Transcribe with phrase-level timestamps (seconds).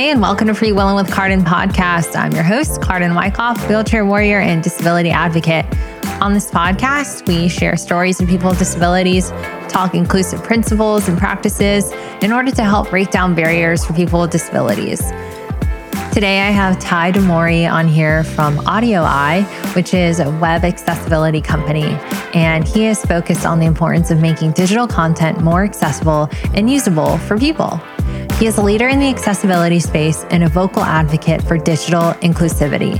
[0.00, 2.16] And welcome to Freewheeling with Carden podcast.
[2.16, 5.66] I'm your host, Carden Wyckoff, wheelchair warrior and disability advocate.
[6.22, 9.28] On this podcast, we share stories of people with disabilities,
[9.68, 11.92] talk inclusive principles and practices
[12.22, 15.00] in order to help break down barriers for people with disabilities.
[16.14, 19.44] Today, I have Ty D'Amore on here from AudioEye,
[19.76, 21.94] which is a web accessibility company.
[22.32, 27.18] And he is focused on the importance of making digital content more accessible and usable
[27.18, 27.78] for people.
[28.40, 32.98] He is a leader in the accessibility space and a vocal advocate for digital inclusivity.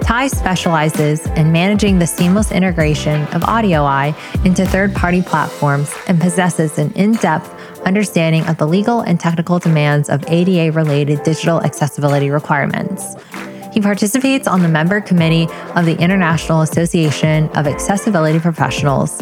[0.00, 4.14] Ty specializes in managing the seamless integration of AudioEye
[4.46, 7.52] into third party platforms and possesses an in depth
[7.84, 13.16] understanding of the legal and technical demands of ADA related digital accessibility requirements.
[13.72, 19.20] He participates on the member committee of the International Association of Accessibility Professionals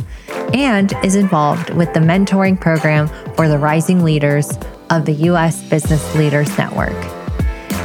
[0.52, 4.58] and is involved with the mentoring program for the rising leaders
[4.91, 5.62] of the U.S.
[5.62, 6.95] Business Leaders Network.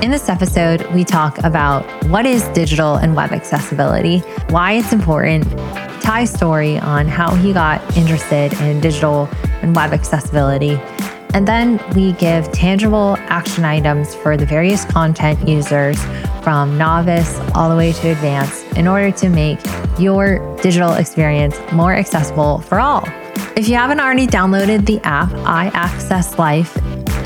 [0.02, 5.46] In this episode, we talk about what is digital and web accessibility, why it's important,
[6.02, 9.30] Ty's story on how he got interested in digital
[9.62, 10.80] and web accessibility.
[11.36, 16.02] And then we give tangible action items for the various content users
[16.42, 19.60] from novice all the way to advanced in order to make
[20.00, 23.04] your digital experience more accessible for all.
[23.56, 26.76] If you haven't already downloaded the app, iAccess Life,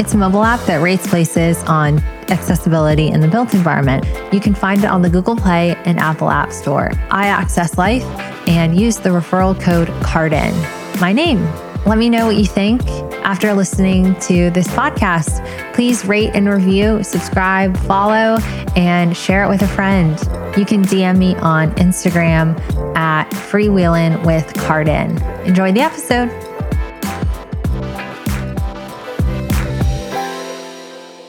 [0.04, 4.06] it's a mobile app that rates places on accessibility in the built environment.
[4.34, 6.90] You can find it on the Google Play and Apple App Store.
[7.09, 8.04] iAccess Life
[8.46, 10.52] and use the referral code CARDEN,
[11.00, 11.42] my name.
[11.86, 12.81] Let me know what you think
[13.24, 15.42] after listening to this podcast.
[15.74, 18.38] Please rate and review, subscribe, follow,
[18.76, 20.20] and share it with a friend.
[20.58, 22.59] You can DM me on Instagram
[22.98, 25.22] at freewheeling with Carden.
[25.46, 26.53] Enjoy the episode.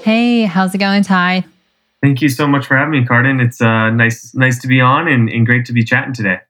[0.04, 1.46] Hey, how's it going, Ty?
[2.02, 3.40] Thank you so much for having me, Carden.
[3.40, 6.40] It's uh, nice, nice to be on, and, and great to be chatting today.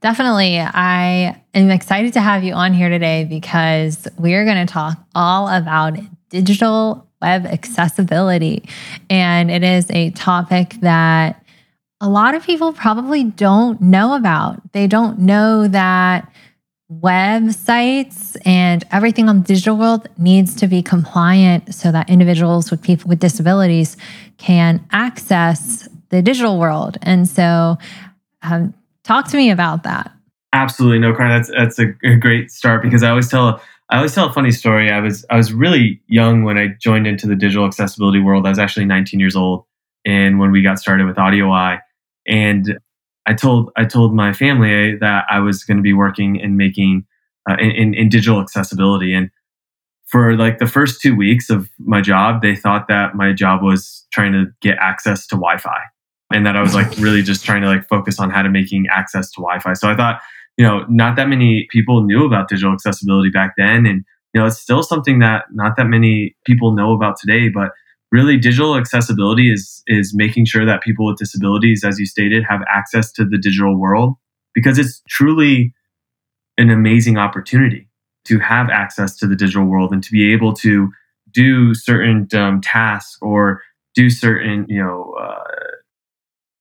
[0.00, 0.60] Definitely.
[0.60, 5.48] I am excited to have you on here today because we're going to talk all
[5.48, 5.98] about
[6.28, 8.62] digital web accessibility.
[9.10, 11.44] And it is a topic that
[12.00, 14.60] a lot of people probably don't know about.
[14.70, 16.32] They don't know that
[17.00, 22.82] websites and everything on the digital world needs to be compliant so that individuals with
[22.82, 23.96] people with disabilities
[24.38, 26.98] can access the digital world.
[27.02, 27.78] And so,
[28.42, 30.12] um, talk to me about that.
[30.52, 31.32] Absolutely, no, Karen.
[31.32, 34.52] That's that's a, a great start because I always tell I always tell a funny
[34.52, 34.90] story.
[34.90, 38.46] I was I was really young when I joined into the digital accessibility world.
[38.46, 39.64] I was actually 19 years old,
[40.04, 41.80] and when we got started with AudioEye,
[42.26, 42.78] and
[43.26, 47.06] I told I told my family that I was going to be working in making
[47.48, 49.30] uh, in, in digital accessibility, and
[50.06, 54.06] for like the first two weeks of my job, they thought that my job was
[54.12, 55.80] trying to get access to Wi-Fi,
[56.32, 58.86] and that I was like really just trying to like focus on how to making
[58.90, 59.72] access to Wi-Fi.
[59.74, 60.20] So I thought,
[60.58, 64.04] you know, not that many people knew about digital accessibility back then, and
[64.34, 67.70] you know, it's still something that not that many people know about today, but
[68.12, 72.60] really digital accessibility is is making sure that people with disabilities as you stated have
[72.72, 74.14] access to the digital world
[74.54, 75.74] because it's truly
[76.58, 77.88] an amazing opportunity
[78.24, 80.90] to have access to the digital world and to be able to
[81.32, 83.62] do certain um, tasks or
[83.94, 85.42] do certain you know uh,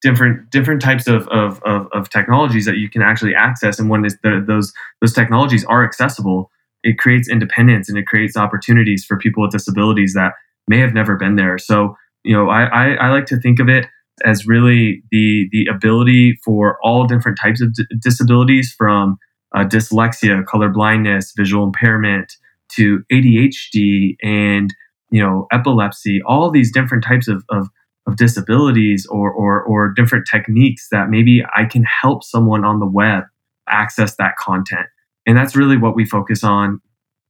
[0.01, 3.79] different different types of, of, of, of, technologies that you can actually access.
[3.79, 6.49] And when the, those those technologies are accessible
[6.83, 10.33] it creates independence and it creates opportunities for people with disabilities that
[10.67, 11.57] may have never been there.
[11.57, 13.87] So, you know, I, I, I like to think of it
[14.23, 19.17] as really the the ability for all different types of d- disabilities, from
[19.55, 22.33] uh, dyslexia, color blindness, visual impairment,
[22.75, 24.69] to ADHD, and
[25.11, 26.21] you know, epilepsy.
[26.25, 27.69] All these different types of, of
[28.05, 32.87] of disabilities or, or or different techniques that maybe I can help someone on the
[32.87, 33.23] web
[33.69, 34.87] access that content.
[35.25, 36.81] And that's really what we focus on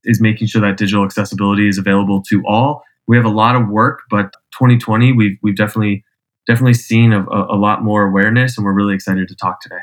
[0.04, 3.68] is making sure that digital accessibility is available to all we have a lot of
[3.68, 6.04] work, but 2020 we've we've definitely
[6.46, 9.80] definitely seen a, a, lot more awareness, and we're really excited to talk today.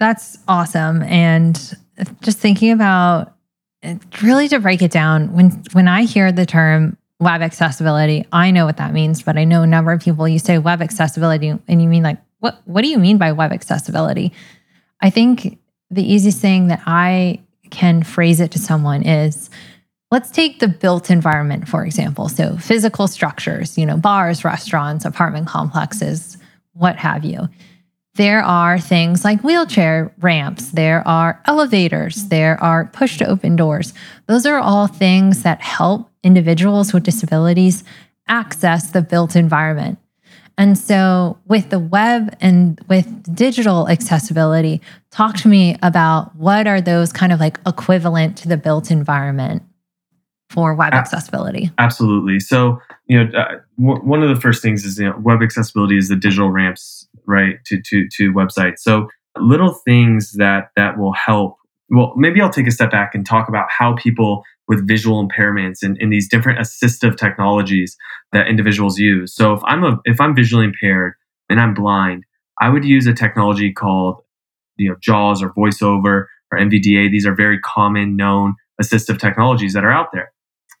[0.00, 1.76] That's awesome, and
[2.22, 3.34] just thinking about
[4.22, 8.66] really to break it down when when I hear the term web accessibility, I know
[8.66, 11.82] what that means, but I know a number of people you say web accessibility and
[11.82, 14.32] you mean like what what do you mean by web accessibility?
[15.00, 15.58] I think
[15.90, 17.40] the easiest thing that I
[17.70, 19.50] can phrase it to someone is
[20.12, 22.28] Let's take the built environment, for example.
[22.28, 26.38] So, physical structures, you know, bars, restaurants, apartment complexes,
[26.74, 27.48] what have you.
[28.14, 33.92] There are things like wheelchair ramps, there are elevators, there are push to open doors.
[34.26, 37.82] Those are all things that help individuals with disabilities
[38.28, 39.98] access the built environment.
[40.56, 44.80] And so, with the web and with digital accessibility,
[45.10, 49.64] talk to me about what are those kind of like equivalent to the built environment
[50.50, 51.70] for web accessibility?
[51.78, 52.40] Absolutely.
[52.40, 55.96] So, you know, uh, w- one of the first things is you know, web accessibility
[55.96, 58.78] is the digital ramps, right, to to to websites.
[58.78, 59.08] So,
[59.38, 61.56] little things that that will help.
[61.88, 65.82] Well, maybe I'll take a step back and talk about how people with visual impairments
[65.82, 67.96] and, and these different assistive technologies
[68.32, 69.34] that individuals use.
[69.34, 71.14] So, if I'm a if I'm visually impaired
[71.48, 72.24] and I'm blind,
[72.60, 74.22] I would use a technology called
[74.76, 77.10] you know JAWS or VoiceOver or NVDA.
[77.10, 80.32] These are very common known assistive technologies that are out there.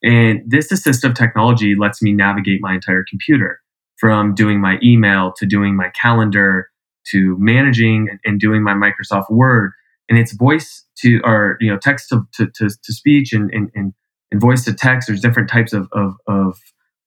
[0.02, 3.60] And this assistive technology lets me navigate my entire computer
[3.98, 6.70] from doing my email to doing my calendar
[7.12, 9.72] to managing and doing my Microsoft Word.
[10.08, 13.70] And it's voice to, or, you know, text to, to, to, to speech and, and,
[13.74, 13.94] and,
[14.40, 15.08] voice to text.
[15.08, 16.58] There's different types of, of, of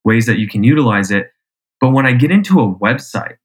[0.04, 1.32] ways that you can utilize it.
[1.80, 3.36] But when I get into a website,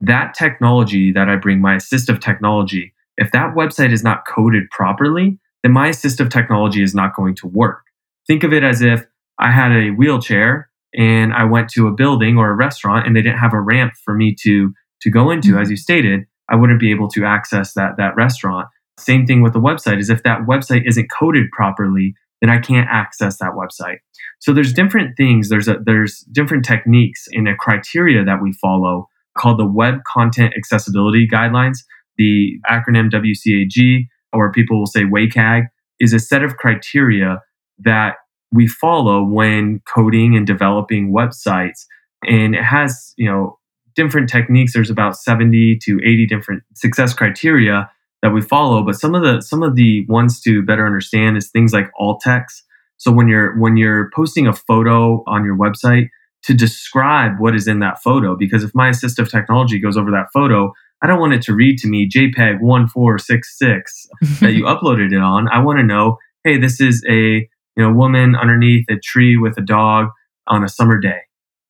[0.00, 5.38] that technology that I bring, my assistive technology, if that website is not coded properly,
[5.62, 7.82] then my assistive technology is not going to work.
[8.28, 9.04] Think of it as if
[9.40, 13.22] I had a wheelchair and I went to a building or a restaurant and they
[13.22, 14.72] didn't have a ramp for me to
[15.02, 15.62] to go into mm-hmm.
[15.62, 18.68] as you stated, I wouldn't be able to access that that restaurant.
[18.98, 22.88] Same thing with the website is if that website isn't coded properly, then I can't
[22.90, 23.98] access that website.
[24.40, 29.08] So there's different things, there's a, there's different techniques in a criteria that we follow
[29.36, 31.78] called the Web Content Accessibility Guidelines,
[32.16, 35.68] the acronym WCAG, or people will say WCAG,
[36.00, 37.40] is a set of criteria
[37.80, 38.16] that
[38.52, 41.84] we follow when coding and developing websites.
[42.24, 43.58] And it has, you know,
[43.94, 44.72] different techniques.
[44.72, 47.90] There's about 70 to 80 different success criteria
[48.22, 48.82] that we follow.
[48.82, 52.20] But some of the some of the ones to better understand is things like alt
[52.20, 52.64] text.
[52.96, 56.08] So when you're when you're posting a photo on your website,
[56.44, 60.26] to describe what is in that photo, because if my assistive technology goes over that
[60.32, 60.72] photo,
[61.02, 64.08] I don't want it to read to me JPEG 1466
[64.40, 65.48] that you uploaded it on.
[65.48, 67.48] I want to know, hey, this is a
[67.78, 70.08] you know, woman underneath a tree with a dog
[70.48, 71.20] on a summer day.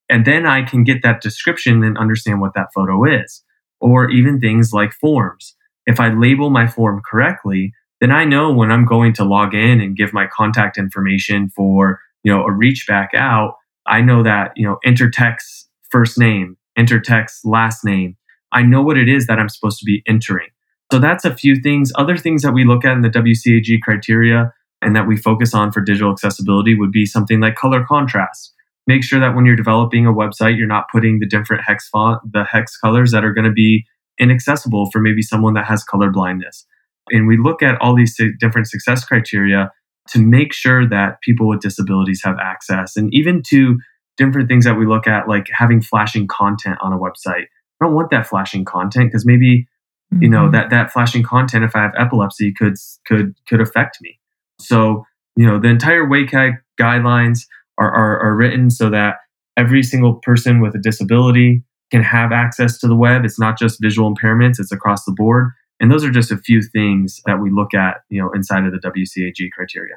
[0.09, 3.45] And then I can get that description and understand what that photo is.
[3.81, 5.55] Or even things like forms.
[5.87, 9.81] If I label my form correctly, then I know when I'm going to log in
[9.81, 13.55] and give my contact information for, you know, a reach back out,
[13.87, 18.17] I know that, you know, enter text first name, enter text last name.
[18.51, 20.49] I know what it is that I'm supposed to be entering.
[20.91, 21.93] So that's a few things.
[21.97, 24.53] Other things that we look at in the WCAG criteria
[24.83, 28.55] and that we focus on for digital accessibility would be something like color contrast.
[28.87, 32.21] Make sure that when you're developing a website, you're not putting the different hex font,
[32.33, 33.85] the hex colors that are going to be
[34.19, 36.67] inaccessible for maybe someone that has color blindness.
[37.11, 39.73] And we look at all these different success criteria
[40.11, 43.79] to make sure that people with disabilities have access and even to
[44.17, 47.45] different things that we look at, like having flashing content on a website.
[47.81, 49.69] I don't want that flashing content because maybe,
[50.13, 50.23] mm-hmm.
[50.23, 50.53] you know, mm-hmm.
[50.53, 52.75] that, that flashing content, if I have epilepsy, could,
[53.07, 54.18] could, could affect me.
[54.61, 55.05] So,
[55.37, 57.41] you know, the entire WCAG guidelines
[57.79, 59.17] are, are, are written so that
[59.57, 63.25] every single person with a disability can have access to the web.
[63.25, 65.51] It's not just visual impairments, it's across the board.
[65.81, 68.73] And those are just a few things that we look at, you know, inside of
[68.73, 69.95] the WCAG criteria.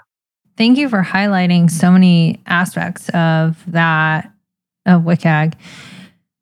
[0.58, 4.32] Thank you for highlighting so many aspects of that
[4.86, 5.56] of WCAG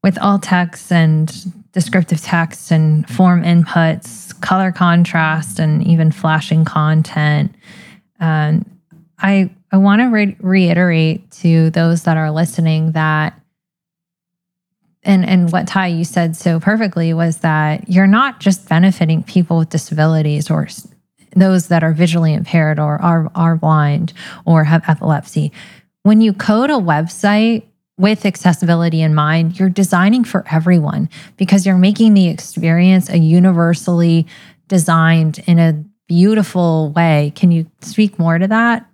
[0.03, 7.53] with alt text and descriptive text and form inputs, color contrast, and even flashing content.
[8.19, 8.79] And
[9.17, 13.39] I I want to re- reiterate to those that are listening that
[15.03, 19.57] and and what Ty you said so perfectly was that you're not just benefiting people
[19.57, 20.67] with disabilities or
[21.35, 24.13] those that are visually impaired or are are blind
[24.45, 25.51] or have epilepsy.
[26.03, 27.63] When you code a website
[27.97, 34.25] with accessibility in mind, you're designing for everyone because you're making the experience a universally
[34.67, 37.31] designed in a beautiful way.
[37.35, 38.85] Can you speak more to that?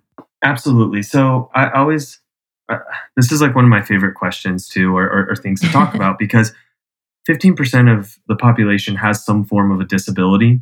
[0.44, 1.02] Absolutely.
[1.02, 2.20] So I always,
[2.68, 2.78] uh,
[3.16, 5.94] this is like one of my favorite questions too, or, or, or things to talk
[5.96, 6.52] about because
[7.28, 10.60] 15% of the population has some form of a disability.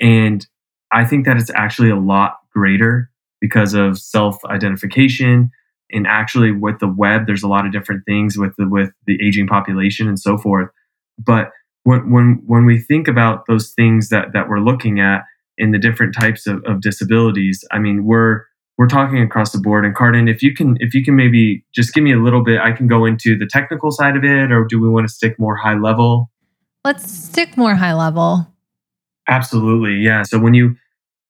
[0.00, 0.44] And
[0.90, 5.50] I think that it's actually a lot greater because of self identification.
[5.92, 9.18] And actually, with the web, there's a lot of different things with the, with the
[9.22, 10.70] aging population and so forth.
[11.18, 11.50] But
[11.84, 15.24] when, when, when we think about those things that, that we're looking at,
[15.60, 17.62] in the different types of, of disabilities.
[17.70, 18.44] I mean, we're
[18.78, 19.84] we're talking across the board.
[19.84, 22.58] And Carden, if you can if you can maybe just give me a little bit,
[22.58, 25.38] I can go into the technical side of it, or do we want to stick
[25.38, 26.30] more high level?
[26.82, 28.46] Let's stick more high level.
[29.28, 30.22] Absolutely, yeah.
[30.22, 30.76] So when you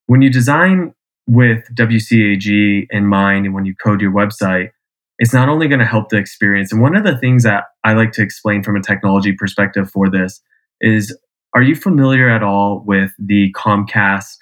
[0.06, 0.94] when you design
[1.26, 4.70] with WCAG in mind, and when you code your website,
[5.18, 6.72] it's not only going to help the experience.
[6.72, 10.08] And one of the things that I like to explain from a technology perspective for
[10.08, 10.40] this
[10.80, 11.16] is
[11.54, 14.36] are you familiar at all with the Comcast,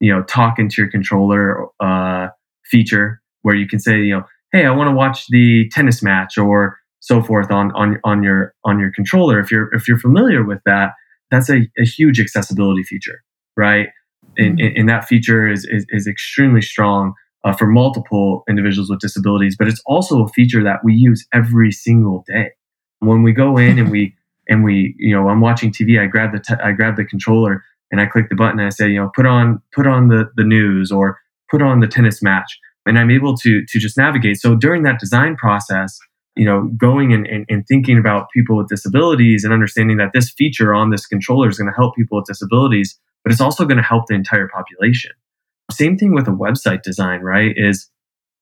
[0.00, 2.28] you know, talk into your controller uh,
[2.64, 6.38] feature where you can say, you know, hey, I want to watch the tennis match
[6.38, 9.38] or so forth on on on your on your controller.
[9.38, 10.92] If you're if you're familiar with that,
[11.30, 13.22] that's a, a huge accessibility feature,
[13.56, 13.88] right?
[14.38, 14.76] And, mm-hmm.
[14.76, 19.68] and, that feature is, is, is extremely strong uh, for multiple individuals with disabilities, but
[19.68, 22.50] it's also a feature that we use every single day.
[22.98, 24.14] When we go in and we
[24.48, 27.64] and we, you know, I'm watching TV, I grab the te- I grab the controller
[27.90, 30.30] and I click the button and I say, you know, put on put on the
[30.36, 31.18] the news or
[31.50, 34.38] put on the tennis match, and I'm able to to just navigate.
[34.38, 35.98] So during that design process,
[36.36, 40.30] you know, going and, and, and thinking about people with disabilities and understanding that this
[40.30, 43.78] feature on this controller is going to help people with disabilities, but it's also going
[43.78, 45.12] to help the entire population.
[45.70, 47.52] Same thing with a website design, right?
[47.56, 47.90] Is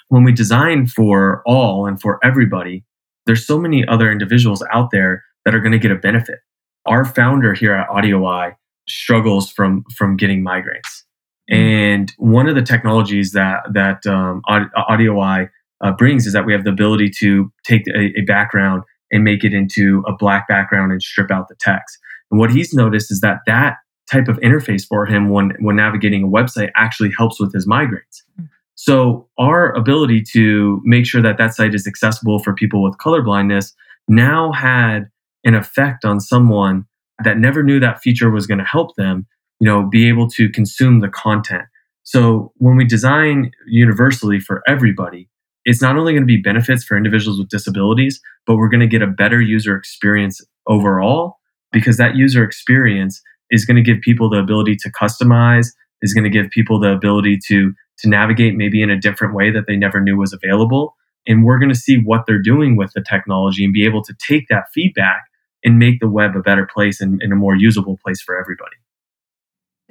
[0.09, 2.85] when we design for all and for everybody,
[3.27, 6.41] there's so many other individuals out there that are going to get a benefit.
[6.87, 8.57] Our founder here at AudioEye
[8.89, 11.05] struggles from from getting migraines,
[11.51, 11.57] mm.
[11.57, 15.49] and one of the technologies that that um, AudioEye
[15.83, 19.45] uh, brings is that we have the ability to take a, a background and make
[19.45, 21.99] it into a black background and strip out the text.
[22.31, 23.77] And what he's noticed is that that
[24.11, 28.23] type of interface for him when when navigating a website actually helps with his migraines.
[28.37, 28.45] Hmm.
[28.77, 33.23] So our ability to make sure that that site is accessible for people with color
[33.23, 33.73] blindness
[34.09, 35.09] now had
[35.45, 36.87] an effect on someone
[37.23, 39.27] that never knew that feature was going to help them,
[39.61, 41.63] you know, be able to consume the content.
[42.03, 45.29] So when we design universally for everybody,
[45.65, 48.87] it's not only going to be benefits for individuals with disabilities, but we're going to
[48.87, 51.39] get a better user experience overall
[51.73, 55.69] because that user experience is going to give people the ability to customize,
[56.03, 59.53] is going to give people the ability to to navigate maybe in a different way
[59.53, 60.97] that they never knew was available.
[61.29, 64.15] And we're going to see what they're doing with the technology and be able to
[64.27, 65.23] take that feedback
[65.65, 68.77] and make the web a better place and, and a more usable place for everybody.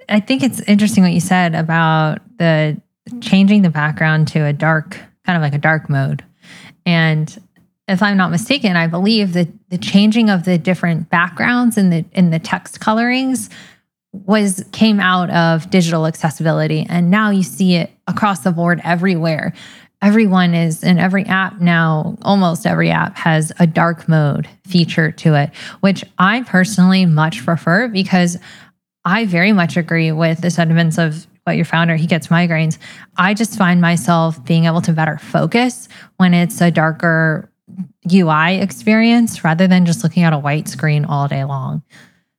[0.09, 2.79] I think it's interesting what you said about the
[3.21, 6.23] changing the background to a dark, kind of like a dark mode.
[6.85, 7.37] And
[7.87, 12.05] if I'm not mistaken, I believe that the changing of the different backgrounds in the
[12.13, 13.49] in the text colorings
[14.13, 19.53] was came out of digital accessibility and now you see it across the board everywhere.
[20.03, 25.35] Everyone is in every app now, almost every app has a dark mode feature to
[25.35, 28.37] it, which I personally much prefer because
[29.05, 32.77] I very much agree with the sentiments of what your founder he gets migraines.
[33.15, 37.49] I just find myself being able to better focus when it's a darker
[38.11, 41.81] UI experience rather than just looking at a white screen all day long.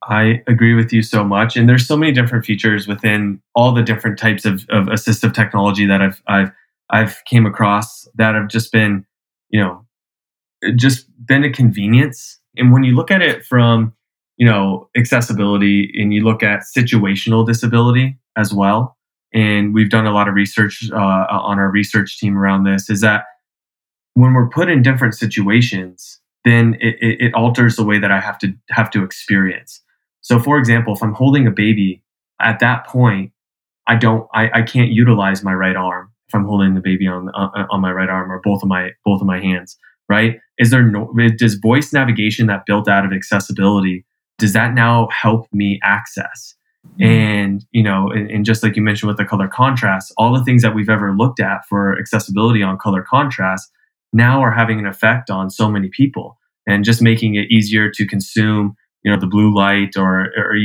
[0.03, 1.57] I agree with you so much.
[1.57, 5.87] And there's so many different features within all the different types of, of assistive technology
[5.87, 6.51] that I've I've
[6.89, 9.05] I've came across that have just been,
[9.49, 9.85] you know,
[10.75, 12.39] just been a convenience.
[12.57, 13.93] And when you look at it from,
[14.37, 18.97] you know, accessibility and you look at situational disability as well,
[19.33, 23.01] and we've done a lot of research uh, on our research team around this, is
[23.01, 23.25] that
[24.13, 28.19] when we're put in different situations, then it, it, it alters the way that I
[28.19, 29.81] have to have to experience.
[30.21, 32.01] So, for example, if I'm holding a baby,
[32.39, 33.31] at that point,
[33.87, 37.29] I don't, I, I can't utilize my right arm if I'm holding the baby on
[37.29, 39.77] on, on my right arm or both of my both of my hands.
[40.07, 40.39] Right?
[40.59, 44.05] Is there no does voice navigation that built out of accessibility
[44.37, 46.55] does that now help me access?
[46.99, 47.03] Mm-hmm.
[47.03, 50.43] And you know, and, and just like you mentioned with the color contrast, all the
[50.43, 53.71] things that we've ever looked at for accessibility on color contrast
[54.13, 58.05] now are having an effect on so many people and just making it easier to
[58.05, 60.55] consume you know the blue light or, or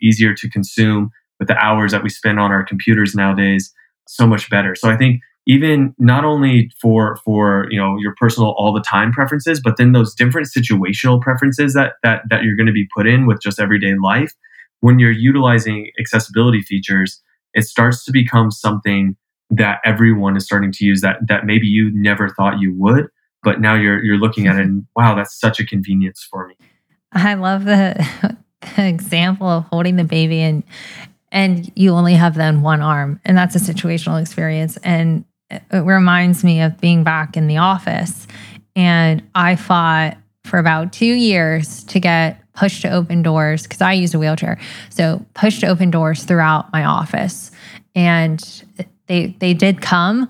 [0.00, 3.72] easier to consume with the hours that we spend on our computers nowadays
[4.06, 4.74] so much better.
[4.74, 9.12] So i think even not only for for you know your personal all the time
[9.12, 13.06] preferences but then those different situational preferences that that that you're going to be put
[13.06, 14.32] in with just everyday life
[14.80, 17.22] when you're utilizing accessibility features
[17.54, 19.16] it starts to become something
[19.48, 23.08] that everyone is starting to use that that maybe you never thought you would
[23.42, 26.54] but now you're you're looking at it and wow that's such a convenience for me.
[27.12, 28.36] I love the,
[28.76, 30.64] the example of holding the baby and
[31.36, 33.20] and you only have then one arm.
[33.26, 34.78] And that's a situational experience.
[34.78, 38.26] And it reminds me of being back in the office.
[38.74, 43.92] And i fought for about two years to get pushed to open doors because i
[43.92, 44.58] use a wheelchair.
[44.88, 47.50] So pushed to open doors throughout my office.
[47.94, 48.40] And
[49.06, 50.28] they they did come.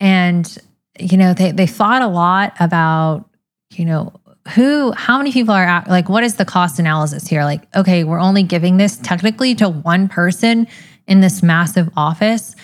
[0.00, 0.58] And
[0.98, 3.28] you know they they thought a lot about
[3.72, 7.44] you know who how many people are at, like what is the cost analysis here?
[7.44, 10.66] Like okay we're only giving this technically to one person
[11.06, 12.56] in this massive office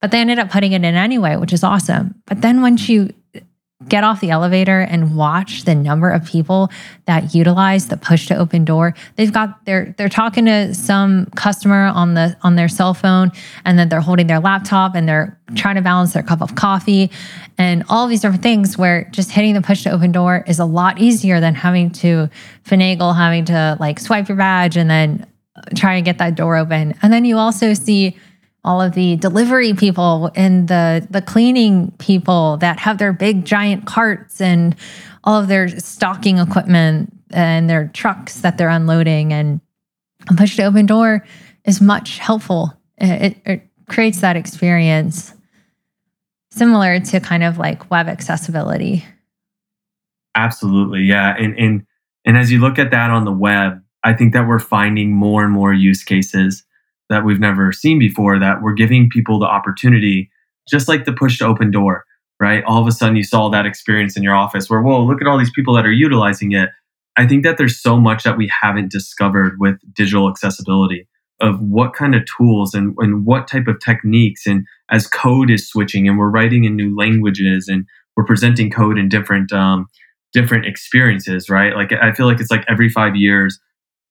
[0.00, 2.14] but they ended up putting it in anyway which is awesome.
[2.26, 3.12] But then once you
[3.88, 6.70] get off the elevator and watch the number of people
[7.06, 8.94] that utilize the push to open door.
[9.16, 13.32] They've got they're they're talking to some customer on the on their cell phone
[13.64, 17.10] and then they're holding their laptop and they're trying to balance their cup of coffee
[17.56, 20.66] and all these different things where just hitting the push to open door is a
[20.66, 22.28] lot easier than having to
[22.64, 25.26] finagle having to like swipe your badge and then
[25.74, 26.94] try and get that door open.
[27.02, 28.16] And then you also see
[28.64, 33.86] all of the delivery people and the the cleaning people that have their big giant
[33.86, 34.76] carts and
[35.24, 39.60] all of their stocking equipment and their trucks that they're unloading and
[40.36, 41.24] push to open door
[41.64, 42.74] is much helpful.
[42.98, 45.34] It, it creates that experience
[46.50, 49.04] similar to kind of like web accessibility.
[50.34, 51.86] Absolutely yeah and and
[52.24, 55.42] and as you look at that on the web i think that we're finding more
[55.42, 56.62] and more use cases
[57.10, 60.30] that we've never seen before that we're giving people the opportunity,
[60.68, 62.04] just like the push to open door,
[62.40, 62.64] right?
[62.64, 65.26] All of a sudden you saw that experience in your office where, whoa, look at
[65.26, 66.70] all these people that are utilizing it.
[67.16, 71.06] I think that there's so much that we haven't discovered with digital accessibility
[71.40, 75.68] of what kind of tools and, and what type of techniques and as code is
[75.68, 77.86] switching and we're writing in new languages and
[78.16, 79.86] we're presenting code in different um,
[80.32, 83.58] different experiences right like i feel like it's like every five years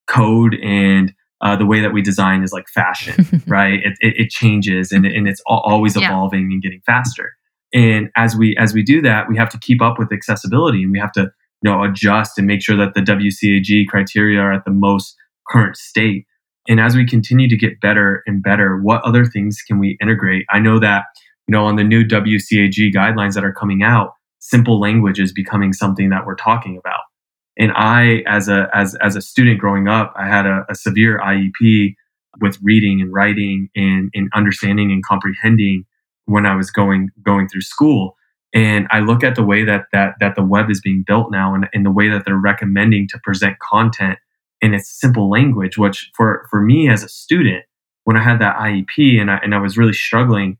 [0.07, 3.79] code and uh, the way that we design is like fashion, right?
[3.83, 6.53] It, it, it, changes and, and it's always evolving yeah.
[6.55, 7.33] and getting faster.
[7.73, 10.91] And as we as we do that, we have to keep up with accessibility and
[10.91, 11.31] we have to
[11.61, 15.15] you know adjust and make sure that the WCAG criteria are at the most
[15.47, 16.25] current state.
[16.67, 20.45] And as we continue to get better and better, what other things can we integrate?
[20.49, 21.05] I know that
[21.47, 25.71] you know on the new WCAG guidelines that are coming out, simple language is becoming
[25.71, 27.01] something that we're talking about
[27.59, 31.19] and I, as a as as a student growing up, I had a, a severe
[31.19, 31.95] IEP
[32.39, 35.85] with reading and writing and, and understanding and comprehending
[36.25, 38.15] when I was going going through school.
[38.55, 41.53] And I look at the way that that that the web is being built now
[41.53, 44.17] and, and the way that they're recommending to present content
[44.61, 47.65] in its simple language, which for for me as a student,
[48.05, 50.57] when I had that IEP and I and I was really struggling,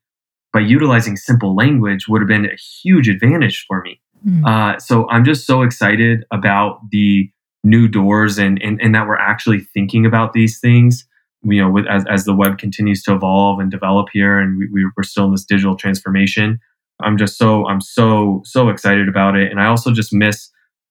[0.51, 4.01] by utilizing simple language would have been a huge advantage for me.
[4.27, 4.45] Mm.
[4.45, 7.29] Uh, so I'm just so excited about the
[7.63, 11.05] new doors and, and, and that we're actually thinking about these things.
[11.41, 14.85] You know, with, as, as the web continues to evolve and develop here, and we,
[14.97, 16.59] we're still in this digital transformation.
[17.01, 20.49] I'm just so I'm so so excited about it, and I also just miss,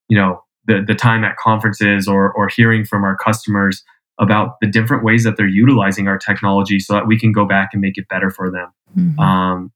[0.08, 3.84] you know, the the time at conferences or or hearing from our customers
[4.18, 7.70] about the different ways that they're utilizing our technology, so that we can go back
[7.74, 8.72] and make it better for them.
[8.98, 9.20] Mm-hmm.
[9.20, 9.70] Um,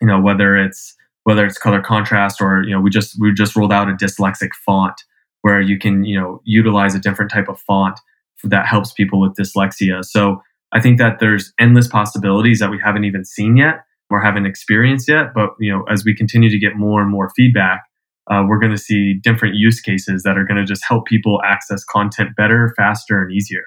[0.00, 0.96] you know, whether it's
[1.30, 4.50] whether it's color contrast or you know we just we just rolled out a dyslexic
[4.66, 5.00] font
[5.42, 7.98] where you can you know utilize a different type of font
[8.42, 10.04] that helps people with dyslexia.
[10.04, 13.76] So i think that there's endless possibilities that we haven't even seen yet
[14.10, 17.30] or haven't experienced yet but you know as we continue to get more and more
[17.36, 17.82] feedback
[18.30, 21.40] uh, we're going to see different use cases that are going to just help people
[21.44, 23.64] access content better faster and easier.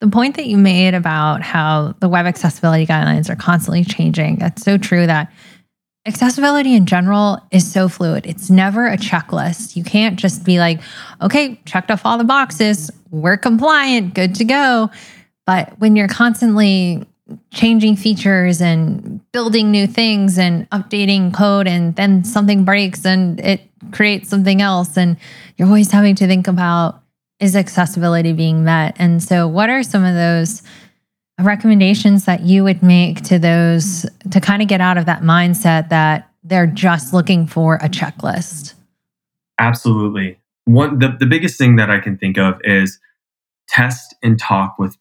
[0.00, 4.62] The point that you made about how the web accessibility guidelines are constantly changing that's
[4.62, 5.32] so true that
[6.06, 8.26] accessibility in general is so fluid.
[8.26, 9.76] It's never a checklist.
[9.76, 10.80] You can't just be like,
[11.20, 14.90] okay, checked off all the boxes, we're compliant, good to go.
[15.46, 17.06] But when you're constantly
[17.52, 23.60] changing features and building new things and updating code, and then something breaks and it
[23.92, 25.16] creates something else, and
[25.56, 27.02] you're always having to think about
[27.38, 28.96] is accessibility being met?
[28.98, 30.62] And so, what are some of those?
[31.44, 35.90] Recommendations that you would make to those to kind of get out of that mindset
[35.90, 38.74] that they're just looking for a checklist?
[39.58, 40.38] Absolutely.
[40.64, 42.98] One the, the biggest thing that I can think of is
[43.68, 44.96] test and talk with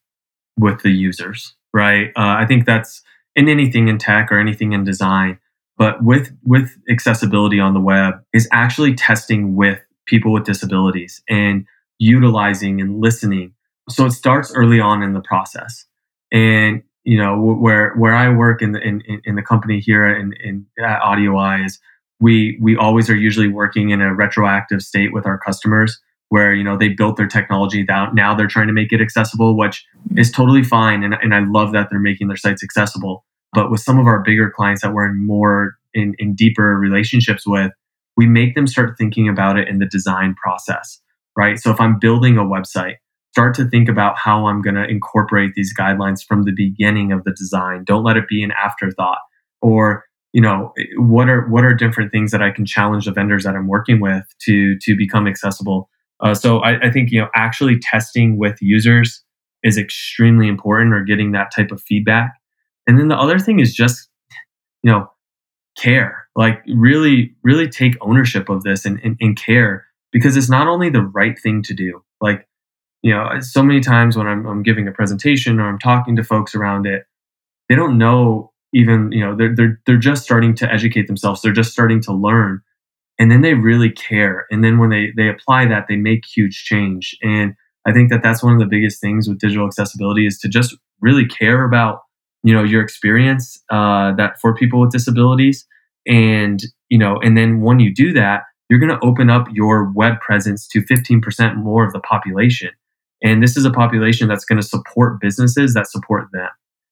[0.57, 2.09] with the users, right?
[2.15, 3.01] Uh, I think that's
[3.35, 5.39] in anything in tech or anything in design,
[5.77, 11.65] but with with accessibility on the web is actually testing with people with disabilities and
[11.97, 13.53] utilizing and listening.
[13.89, 15.85] So it starts early on in the process
[16.35, 20.33] and you know where where I work in the in, in the company here in,
[20.43, 21.79] in at AudioEye is
[22.19, 25.97] we we always are usually working in a retroactive state with our customers
[26.29, 29.57] where you know they built their technology down now they're trying to make it accessible
[29.57, 29.85] which
[30.17, 31.03] is totally fine.
[31.03, 33.25] And, and I love that they're making their sites accessible.
[33.53, 37.47] But with some of our bigger clients that we're in more in, in deeper relationships
[37.47, 37.71] with
[38.17, 41.01] we make them start thinking about it in the design process
[41.35, 41.59] right?
[41.59, 42.95] So if I'm building a website
[43.35, 47.25] start to think about how I'm going to incorporate these guidelines from the beginning of
[47.25, 47.83] the design.
[47.83, 49.17] Don't let it be an afterthought.
[49.61, 53.43] Or, you know, what are what are different things that I can challenge the vendors
[53.43, 55.89] that I'm working with to to become accessible?
[56.21, 59.21] Uh, so I, I think you know actually testing with users
[59.65, 62.35] is extremely important, or getting that type of feedback.
[62.87, 64.07] And then the other thing is just,
[64.81, 65.11] you know,
[65.77, 66.27] care.
[66.37, 70.89] Like really, really take ownership of this and, and, and care because it's not only
[70.89, 72.01] the right thing to do.
[72.21, 72.47] Like,
[73.05, 76.23] you know, so many times when I'm, I'm giving a presentation or I'm talking to
[76.23, 77.03] folks around it,
[77.69, 81.43] they don't know even, you know, they're, they're, they're just starting to educate themselves.
[81.43, 82.61] They're just starting to learn
[83.19, 84.47] and then they really care.
[84.49, 87.15] And then when they, they apply that, they make huge change.
[87.21, 87.53] And
[87.85, 90.75] I think that that's one of the biggest things with digital accessibility is to just
[90.99, 91.99] really care about
[92.41, 95.65] you know your experience uh, that for people with disabilities
[96.07, 99.91] and you know and then when you do that you're going to open up your
[99.93, 102.69] web presence to 15% more of the population
[103.23, 106.49] and this is a population that's going to support businesses that support them.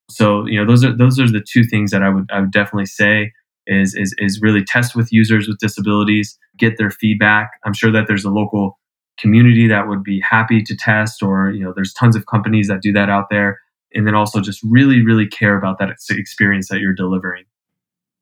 [0.09, 2.51] So you know those are those are the two things that i would i would
[2.51, 3.31] definitely say
[3.67, 7.51] is is is really test with users with disabilities get their feedback.
[7.65, 8.79] I'm sure that there's a local
[9.19, 12.81] community that would be happy to test or you know there's tons of companies that
[12.81, 13.59] do that out there.
[13.95, 17.45] And then also just really really care about that experience that you're delivering.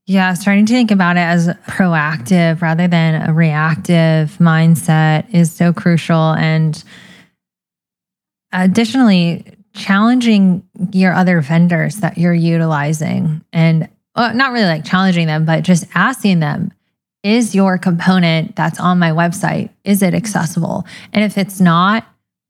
[0.05, 5.73] Yeah starting to think about it as proactive rather than a reactive mindset is so
[5.73, 6.33] crucial.
[6.33, 6.83] And
[8.53, 15.45] additionally challenging your other vendors that you're utilizing and well, not really like challenging them
[15.45, 16.71] but just asking them
[17.23, 22.05] is your component that's on my website is it accessible and if it's not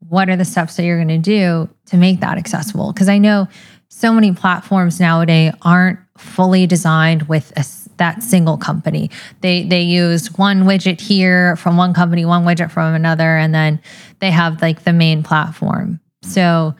[0.09, 2.91] what are the steps that you're going to do to make that accessible?
[2.91, 3.47] Because I know
[3.89, 7.65] so many platforms nowadays aren't fully designed with a,
[8.01, 9.11] that single company.
[9.41, 13.79] They they use one widget here from one company, one widget from another, and then
[14.19, 15.99] they have like the main platform.
[16.23, 16.73] So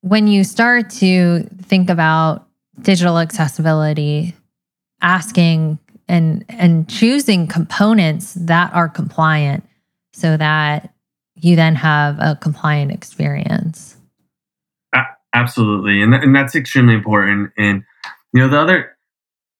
[0.00, 2.48] when you start to think about
[2.82, 4.34] digital accessibility,
[5.00, 9.62] asking and and choosing components that are compliant
[10.14, 10.92] so that
[11.36, 13.96] you then have a compliant experience.
[15.32, 17.52] Absolutely, and th- and that's extremely important.
[17.56, 17.84] And
[18.32, 18.93] you know, the other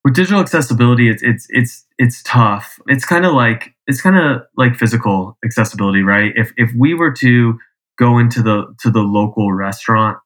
[0.05, 2.79] with digital accessibility, it's it's it's it's tough.
[2.89, 6.33] It's kind of like it's kind of like physical accessibility, right?
[6.37, 7.59] If if we were to
[7.99, 10.19] go into the to the local restaurant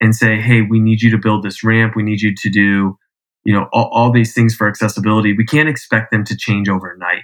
[0.00, 1.94] and say, "Hey, we need you to build this ramp.
[1.96, 2.98] We need you to do,
[3.44, 7.22] you know, all, all these things for accessibility." We can't expect them to change overnight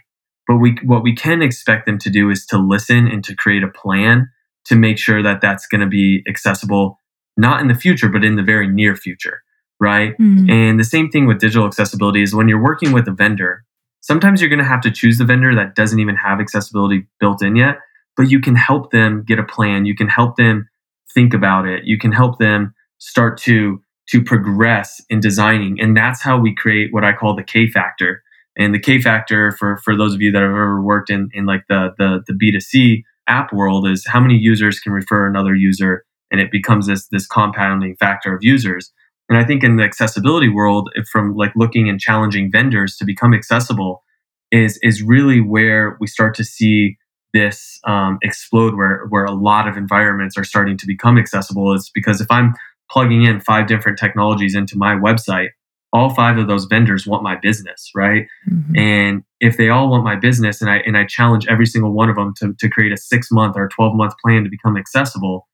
[0.48, 3.62] but we what we can expect them to do is to listen and to create
[3.62, 4.30] a plan
[4.66, 6.98] to make sure that that's going to be accessible
[7.38, 9.42] not in the future but in the very near future
[9.80, 10.12] right?
[10.18, 10.50] Mm-hmm.
[10.50, 13.64] and the same thing with digital accessibility is when you're working with a vendor
[14.00, 17.42] sometimes you're going to have to choose the vendor that doesn't even have accessibility built
[17.42, 17.78] in yet
[18.16, 19.86] but you can help them get a plan.
[19.86, 20.68] You can help them
[21.14, 21.84] think about it.
[21.84, 25.80] You can help them start to to progress in designing.
[25.80, 28.22] And that's how we create what i call the k factor.
[28.58, 31.46] And the K factor for for those of you that have ever worked in in
[31.46, 36.04] like the the the B2C app world is how many users can refer another user
[36.30, 38.92] and it becomes this this compounding factor of users.
[39.32, 43.32] And I think in the accessibility world, from like looking and challenging vendors to become
[43.32, 44.04] accessible,
[44.50, 46.98] is is really where we start to see
[47.32, 51.72] this um, explode, where where a lot of environments are starting to become accessible.
[51.72, 52.52] Is because if I'm
[52.90, 55.48] plugging in five different technologies into my website,
[55.94, 58.26] all five of those vendors want my business, right?
[58.50, 58.76] Mm-hmm.
[58.76, 62.10] And if they all want my business and I and I challenge every single one
[62.10, 65.48] of them to, to create a six month or 12 month plan to become accessible,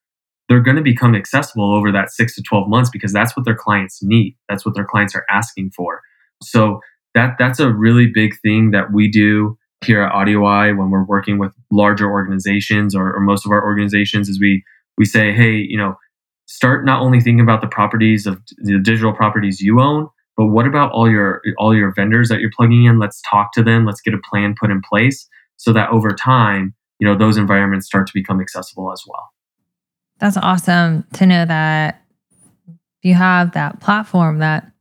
[0.49, 3.55] they're going to become accessible over that six to 12 months because that's what their
[3.55, 4.35] clients need.
[4.49, 6.01] That's what their clients are asking for.
[6.43, 6.81] So
[7.13, 11.37] that that's a really big thing that we do here at AudioEye when we're working
[11.37, 14.63] with larger organizations or, or most of our organizations is we
[14.97, 15.95] we say, hey, you know,
[16.47, 20.09] start not only thinking about the properties of the digital properties you own,
[20.39, 23.61] but what about all your all your vendors that you're plugging in let's talk to
[23.61, 27.37] them let's get a plan put in place so that over time you know those
[27.37, 29.29] environments start to become accessible as well
[30.19, 32.01] that's awesome to know that
[33.01, 34.71] you have that platform that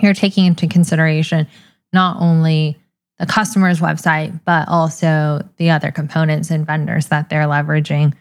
[0.00, 1.46] you're taking into consideration
[1.92, 2.78] not only
[3.18, 8.12] the customer's website but also the other components and vendors that they're leveraging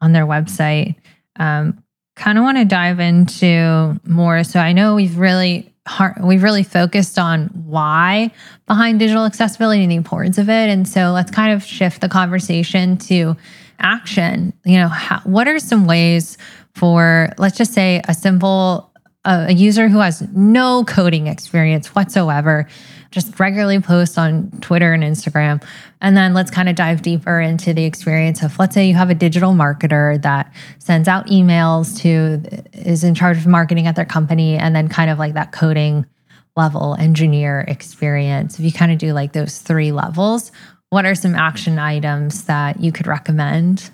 [0.00, 0.94] on their website
[1.36, 1.82] um,
[2.14, 5.72] kind of want to dive into more so i know we've really
[6.22, 8.30] we've really focused on why
[8.66, 10.68] behind digital accessibility and the importance of it.
[10.68, 13.36] And so let's kind of shift the conversation to
[13.78, 14.52] action.
[14.64, 16.38] You know, how, what are some ways
[16.74, 18.92] for, let's just say, a simple
[19.26, 22.68] a user who has no coding experience whatsoever
[23.10, 25.62] just regularly post on Twitter and Instagram.
[26.00, 29.10] And then let's kind of dive deeper into the experience of let's say you have
[29.10, 34.04] a digital marketer that sends out emails to is in charge of marketing at their
[34.04, 36.06] company and then kind of like that coding
[36.56, 38.58] level engineer experience.
[38.58, 40.52] If you kind of do like those three levels,
[40.90, 43.90] what are some action items that you could recommend?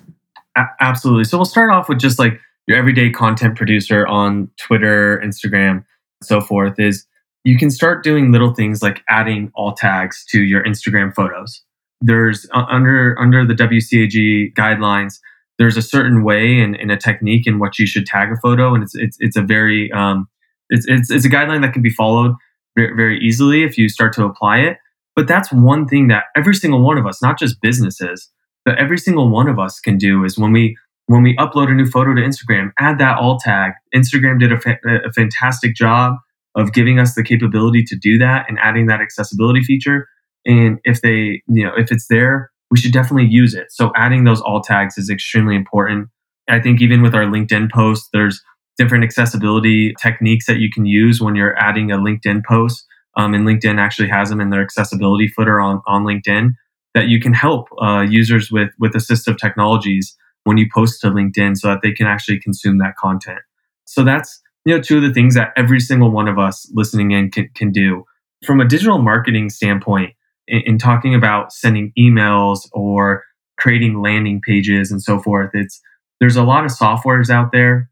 [0.57, 1.23] A- absolutely.
[1.23, 5.85] So we'll start off with just like your everyday content producer on Twitter, Instagram, and
[6.23, 7.05] so forth is
[7.43, 11.61] you can start doing little things like adding alt tags to your Instagram photos.
[12.01, 15.19] There's uh, under under the WCAG guidelines.
[15.59, 18.73] There's a certain way and, and, a technique in what you should tag a photo,
[18.73, 20.27] and it's it's it's a very um,
[20.69, 22.33] it's, it's it's a guideline that can be followed
[22.75, 24.77] very, very easily if you start to apply it.
[25.15, 28.29] But that's one thing that every single one of us, not just businesses,
[28.65, 31.73] but every single one of us can do is when we when we upload a
[31.73, 33.73] new photo to Instagram, add that alt tag.
[33.93, 36.15] Instagram did a, fa- a fantastic job
[36.55, 40.07] of giving us the capability to do that and adding that accessibility feature.
[40.45, 43.67] And if they, you know, if it's there, we should definitely use it.
[43.69, 46.07] So adding those alt tags is extremely important.
[46.49, 48.41] I think even with our LinkedIn posts, there's
[48.77, 52.85] different accessibility techniques that you can use when you're adding a LinkedIn post.
[53.15, 56.53] Um, and LinkedIn actually has them in their accessibility footer on, on LinkedIn
[56.93, 61.57] that you can help uh, users with with assistive technologies when you post to LinkedIn
[61.57, 63.39] so that they can actually consume that content.
[63.85, 67.11] So that's you know two of the things that every single one of us listening
[67.11, 68.03] in can, can do
[68.45, 70.13] from a digital marketing standpoint
[70.47, 73.23] in, in talking about sending emails or
[73.57, 75.79] creating landing pages and so forth it's
[76.19, 77.89] there's a lot of softwares out there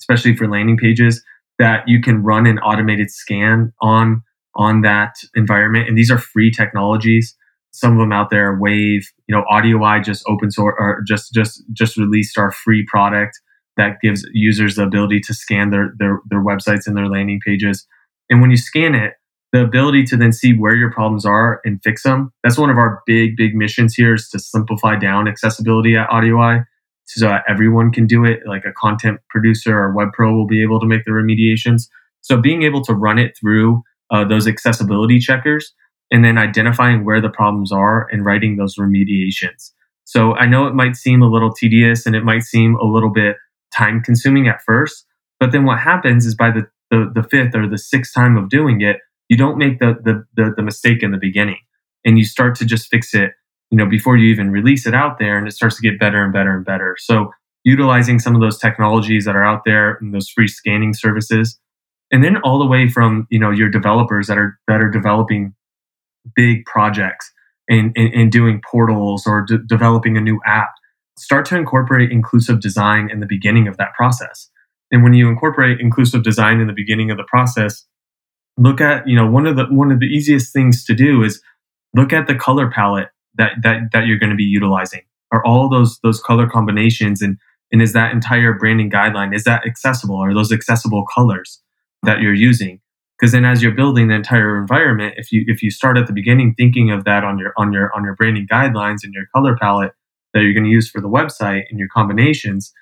[0.00, 1.22] especially for landing pages
[1.58, 4.22] that you can run an automated scan on
[4.54, 7.36] on that environment and these are free technologies
[7.70, 11.62] some of them out there wave you know AudioEye just open source or just just
[11.72, 13.40] just released our free product
[13.76, 17.86] that gives users the ability to scan their, their, their websites and their landing pages.
[18.28, 19.14] And when you scan it,
[19.52, 22.32] the ability to then see where your problems are and fix them.
[22.42, 26.64] That's one of our big, big missions here is to simplify down accessibility at AudioEye
[27.04, 28.40] so that everyone can do it.
[28.46, 31.82] Like a content producer or web pro will be able to make the remediations.
[32.22, 35.72] So being able to run it through uh, those accessibility checkers
[36.10, 39.72] and then identifying where the problems are and writing those remediations.
[40.04, 43.10] So I know it might seem a little tedious and it might seem a little
[43.10, 43.36] bit
[43.74, 45.06] time consuming at first.
[45.40, 48.50] But then what happens is by the, the, the, fifth or the sixth time of
[48.50, 48.98] doing it,
[49.28, 51.60] you don't make the, the, the, the mistake in the beginning
[52.04, 53.32] and you start to just fix it,
[53.70, 56.22] you know, before you even release it out there and it starts to get better
[56.22, 56.96] and better and better.
[56.98, 57.30] So
[57.64, 61.58] utilizing some of those technologies that are out there and those free scanning services
[62.12, 65.54] and then all the way from you know your developers that are that are developing
[66.36, 67.32] big projects
[67.68, 70.72] and, and, and doing portals or de- developing a new app
[71.18, 74.50] start to incorporate inclusive design in the beginning of that process.
[74.90, 77.86] And when you incorporate inclusive design in the beginning of the process,
[78.58, 81.40] look at, you know, one of the one of the easiest things to do is
[81.94, 85.02] look at the color palette that that that you're going to be utilizing.
[85.32, 87.38] Are all those those color combinations and
[87.70, 90.16] and is that entire branding guideline is that accessible?
[90.16, 91.62] Are those accessible colors
[92.02, 92.80] that you're using?
[93.18, 96.12] Because then as you're building the entire environment, if you if you start at the
[96.12, 99.56] beginning thinking of that on your on your on your branding guidelines and your color
[99.56, 99.92] palette,
[100.34, 102.72] that you're going to use for the website and your combinations,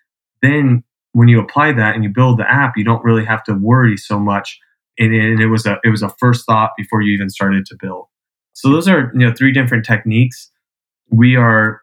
[0.42, 3.54] then when you apply that and you build the app, you don't really have to
[3.54, 4.58] worry so much.
[4.98, 8.06] And, it was a it was a first thought before you even started to build.
[8.52, 10.50] So those are you know three different techniques.
[11.10, 11.82] We are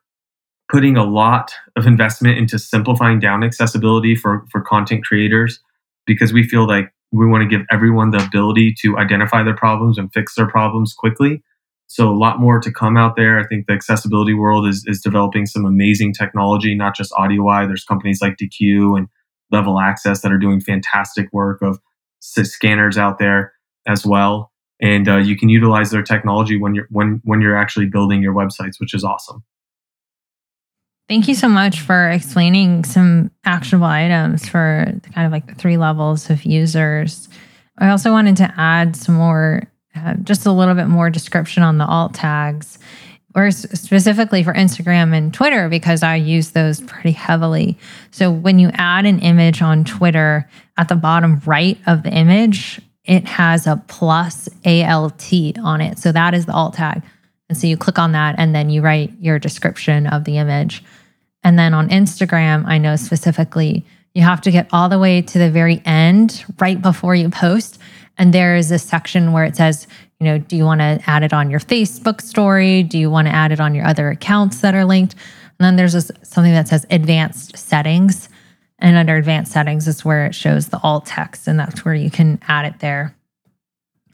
[0.70, 5.60] putting a lot of investment into simplifying down accessibility for for content creators
[6.06, 9.98] because we feel like we want to give everyone the ability to identify their problems
[9.98, 11.42] and fix their problems quickly
[11.88, 13.40] so a lot more to come out there.
[13.40, 17.68] I think the accessibility world is, is developing some amazing technology, not just AudioEye.
[17.68, 19.08] There's companies like Deque and
[19.52, 21.80] Level Access that are doing fantastic work of
[22.20, 23.54] scanners out there
[23.88, 24.52] as well.
[24.82, 28.34] And uh, you can utilize their technology when you're when when you're actually building your
[28.34, 29.44] websites, which is awesome.
[31.10, 35.78] Thank you so much for explaining some actionable items for kind of like the three
[35.78, 37.30] levels of users.
[37.78, 39.64] I also wanted to add some more
[39.96, 42.78] uh, just a little bit more description on the alt tags,
[43.36, 47.78] or specifically for Instagram and Twitter, because I use those pretty heavily.
[48.12, 52.82] So when you add an image on Twitter, at the bottom right of the image,
[53.06, 55.32] it has a plus ALT
[55.64, 56.00] on it.
[56.00, 57.02] So that is the alt tag.
[57.50, 60.84] And so you click on that and then you write your description of the image.
[61.48, 65.40] And then on Instagram, I know specifically you have to get all the way to
[65.40, 67.80] the very end, right before you post.
[68.18, 69.88] And there is a section where it says,
[70.20, 72.84] you know, do you want to add it on your Facebook story?
[72.84, 75.14] Do you want to add it on your other accounts that are linked?
[75.58, 78.28] And then there's this, something that says advanced settings.
[78.80, 82.12] And under advanced settings is where it shows the alt text, and that's where you
[82.12, 83.16] can add it there.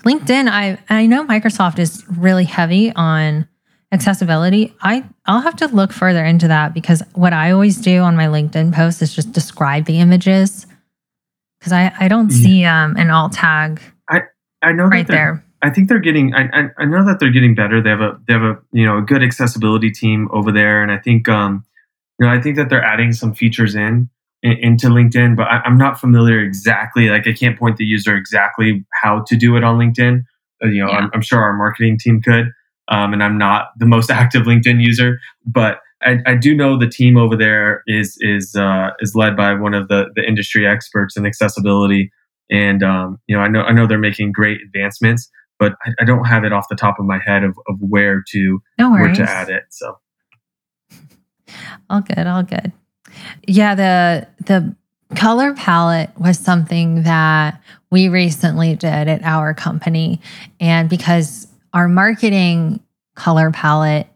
[0.04, 3.48] LinkedIn, I I know Microsoft is really heavy on
[3.94, 4.76] accessibility.
[4.82, 8.26] I I'll have to look further into that because what I always do on my
[8.26, 10.66] LinkedIn posts is just describe the images
[11.60, 14.22] because I I don't see um, an alt tag I
[14.62, 15.44] i know right there.
[15.62, 16.36] I think they're getting.
[16.36, 17.82] I, I know that they're getting better.
[17.82, 20.92] They have a they have a you know a good accessibility team over there, and
[20.92, 21.64] I think um
[22.20, 24.10] you know I think that they're adding some features in.
[24.44, 27.08] in, into LinkedIn, but I, am not familiar exactly.
[27.08, 30.24] Like I can't point the user exactly how to do it on LinkedIn.
[30.62, 30.98] Uh, you know, yeah.
[30.98, 32.52] I'm, I'm, sure our marketing team could,
[32.90, 36.88] um, and I'm not the most active LinkedIn user, but I, I do know the
[36.88, 41.16] team over there is is uh, is led by one of the the industry experts
[41.16, 42.12] in accessibility,
[42.50, 46.06] and um, you know I know I know they're making great advancements, but I, I
[46.06, 49.14] don't have it off the top of my head of, of where to no where
[49.14, 49.64] to add it.
[49.70, 49.98] So
[51.90, 52.72] all good, all good.
[53.48, 54.76] Yeah, the the
[55.16, 60.20] color palette was something that we recently did at our company,
[60.60, 62.80] and because our marketing
[63.16, 64.08] color palette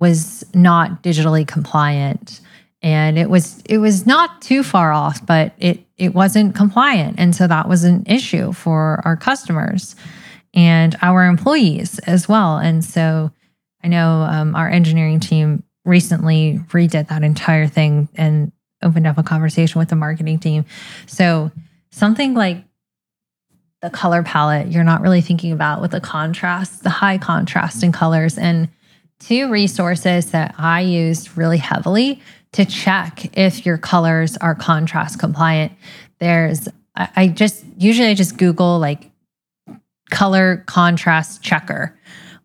[0.00, 2.40] was not digitally compliant.
[2.82, 7.16] And it was it was not too far off but it it wasn't compliant.
[7.18, 9.94] And so that was an issue for our customers
[10.54, 12.58] and our employees as well.
[12.58, 13.30] And so
[13.84, 19.22] i know um, our engineering team recently redid that entire thing and opened up a
[19.22, 20.64] conversation with the marketing team.
[21.06, 21.50] So
[21.90, 22.64] something like
[23.82, 27.92] the color palette you're not really thinking about with the contrast the high contrast in
[27.92, 28.68] colors and
[29.22, 32.20] two resources that I used really heavily
[32.52, 35.72] to check if your colors are contrast compliant.
[36.18, 39.10] There's, I just usually I just Google like
[40.10, 41.98] color contrast checker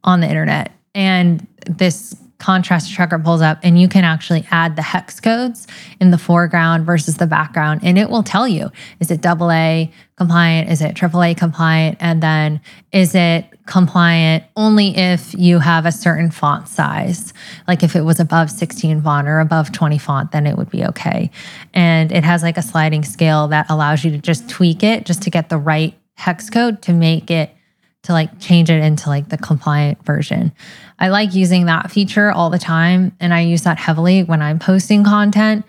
[0.04, 0.72] on the internet.
[0.96, 5.68] And this contrast checker pulls up and you can actually add the hex codes
[6.00, 7.82] in the foreground versus the background.
[7.84, 10.70] And it will tell you is it double A compliant?
[10.70, 11.98] Is it triple A compliant?
[12.00, 17.34] And then is it compliant only if you have a certain font size?
[17.68, 20.86] Like if it was above 16 font or above 20 font then it would be
[20.86, 21.32] okay.
[21.74, 25.24] And it has like a sliding scale that allows you to just tweak it just
[25.24, 27.52] to get the right hex code to make it
[28.08, 30.54] to like change it into like the compliant version.
[30.98, 34.60] I like using that feature all the time and I use that heavily when I'm
[34.60, 35.66] posting content.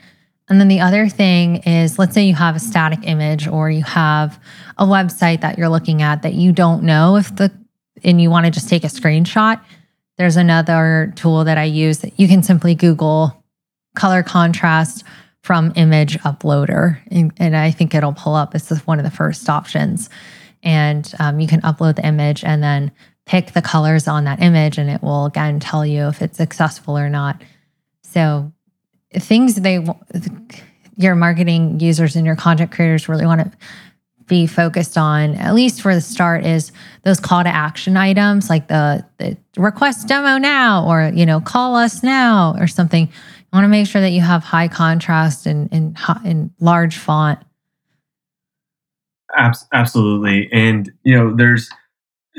[0.48, 3.82] And then the other thing is let's say you have a static image or you
[3.82, 4.40] have
[4.78, 7.50] a website that you're looking at that you don't know if the
[8.04, 9.60] and you want to just take a screenshot.
[10.16, 13.44] There's another tool that I use that you can simply Google
[13.96, 15.02] color contrast
[15.42, 17.00] from image uploader.
[17.10, 18.54] And, and I think it'll pull up.
[18.54, 20.08] Is one of the first options
[20.62, 22.92] and um, you can upload the image and then
[23.26, 26.96] pick the colors on that image and it will again tell you if it's successful
[26.96, 27.42] or not.
[28.02, 28.52] So
[29.14, 29.86] things they
[30.96, 33.58] your marketing users and your content creators really want to
[34.26, 38.68] be focused on at least for the start is those call to action items like
[38.68, 43.06] the, the request demo now or you know call us now or something.
[43.06, 47.38] You want to make sure that you have high contrast and in, in large font
[49.36, 51.68] absolutely, and you know, there's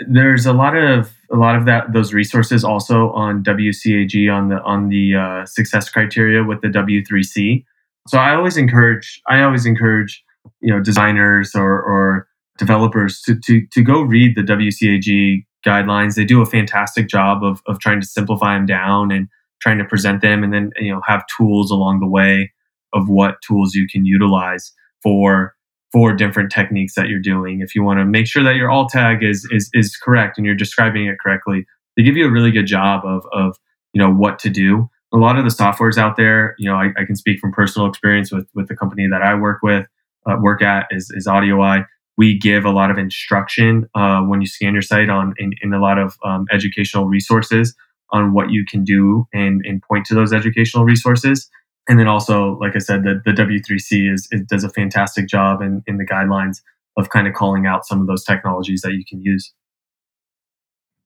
[0.07, 4.61] there's a lot of a lot of that those resources also on WCAG on the
[4.61, 7.63] on the uh, success criteria with the W3C.
[8.07, 10.23] So I always encourage I always encourage
[10.61, 16.15] you know designers or, or developers to, to to go read the WCAG guidelines.
[16.15, 19.27] They do a fantastic job of of trying to simplify them down and
[19.61, 22.51] trying to present them, and then you know have tools along the way
[22.93, 24.71] of what tools you can utilize
[25.03, 25.53] for
[25.91, 27.61] for different techniques that you're doing.
[27.61, 30.45] If you want to make sure that your alt tag is is is correct and
[30.45, 31.65] you're describing it correctly,
[31.97, 33.57] they give you a really good job of of
[33.93, 34.89] you know what to do.
[35.11, 37.87] A lot of the softwares out there, you know, I, I can speak from personal
[37.87, 39.87] experience with with the company that I work with,
[40.29, 41.85] uh, work at is is AudioEye.
[42.17, 45.73] We give a lot of instruction uh, when you scan your site on in, in
[45.73, 47.73] a lot of um, educational resources
[48.11, 51.49] on what you can do and, and point to those educational resources
[51.89, 55.59] and then also, like I said, the, the W3C is it does a fantastic job
[55.61, 56.61] in, in the guidelines
[56.97, 59.51] of kind of calling out some of those technologies that you can use.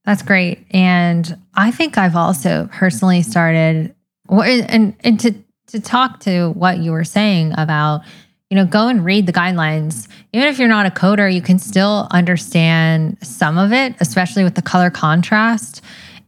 [0.04, 0.68] That's great.
[0.72, 3.96] And I think I've also personally started
[4.30, 5.34] and, and to,
[5.68, 8.02] to talk to what you were saying about,
[8.50, 10.10] you know, go and read the guidelines.
[10.34, 14.56] Even if you're not a coder, you can still understand some of it, especially with
[14.56, 15.82] the color contrast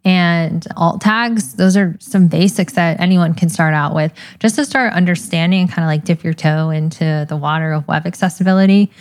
[0.06, 1.56] and alt tags.
[1.56, 5.84] Those are some basics that anyone can start out with just to start understanding, kind
[5.84, 8.92] of like dip your toe into the water of web accessibility.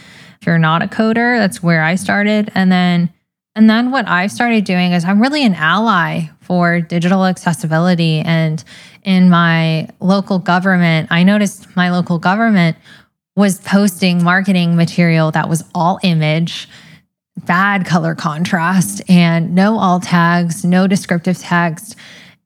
[0.41, 2.51] If you're not a coder, that's where I started.
[2.55, 3.11] And then
[3.55, 8.19] and then what I started doing is I'm really an ally for digital accessibility.
[8.19, 8.65] And
[9.05, 12.77] in my local government, I noticed my local government
[13.37, 16.69] was posting marketing material that was all image
[17.39, 21.97] bad color contrast and no alt tags, no descriptive text.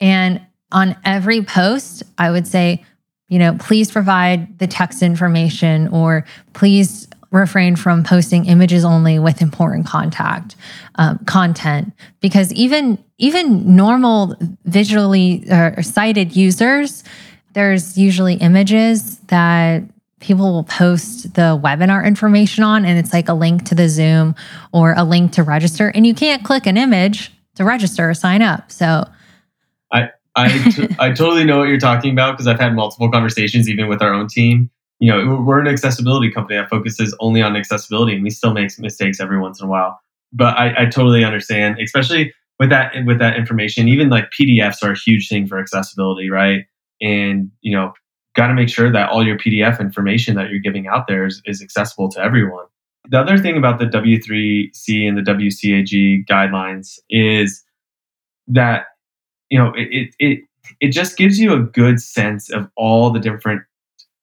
[0.00, 0.40] And
[0.72, 2.84] on every post, I would say,
[3.28, 9.42] you know, please provide the text information or please refrain from posting images only with
[9.42, 10.56] important contact
[10.94, 14.34] um, content because even even normal
[14.64, 17.04] visually uh, sighted users
[17.52, 19.82] there's usually images that
[20.20, 24.34] people will post the webinar information on and it's like a link to the Zoom
[24.72, 28.42] or a link to register and you can't click an image to register or sign
[28.42, 28.70] up.
[28.70, 29.04] So
[29.92, 33.68] I I, t- I totally know what you're talking about because I've had multiple conversations
[33.68, 34.70] even with our own team.
[35.00, 38.76] You know, we're an accessibility company that focuses only on accessibility and we still make
[38.78, 40.00] mistakes every once in a while.
[40.32, 43.88] But I, I totally understand, especially with that with that information.
[43.88, 46.66] Even like PDFs are a huge thing for accessibility, right?
[47.00, 47.92] And you know,
[48.38, 51.42] got to make sure that all your PDF information that you're giving out there is,
[51.44, 52.64] is accessible to everyone.
[53.10, 57.64] The other thing about the W3C and the WCAG guidelines is
[58.46, 58.84] that
[59.50, 60.40] you know it, it
[60.80, 63.62] it just gives you a good sense of all the different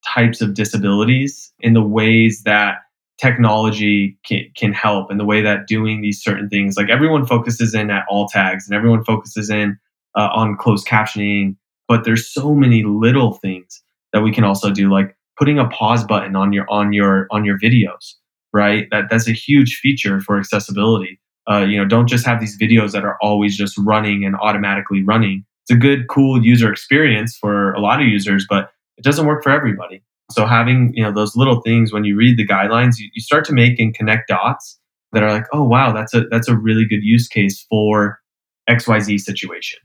[0.08, 2.78] types of disabilities and the ways that
[3.20, 7.74] technology can, can help and the way that doing these certain things like everyone focuses
[7.74, 9.78] in at all tags and everyone focuses in
[10.16, 11.56] uh, on closed captioning
[11.88, 13.82] but there's so many little things
[14.16, 17.44] that we can also do, like putting a pause button on your on your on
[17.44, 18.14] your videos,
[18.54, 18.88] right?
[18.92, 21.20] That that's a huge feature for accessibility.
[21.52, 25.04] Uh, you know, don't just have these videos that are always just running and automatically
[25.04, 25.46] running.
[25.64, 29.44] It's a good, cool user experience for a lot of users, but it doesn't work
[29.44, 30.02] for everybody.
[30.32, 33.44] So having you know those little things when you read the guidelines, you, you start
[33.46, 34.80] to make and connect dots
[35.12, 38.22] that are like, oh wow, that's a that's a really good use case for
[38.70, 39.80] XYZ situation.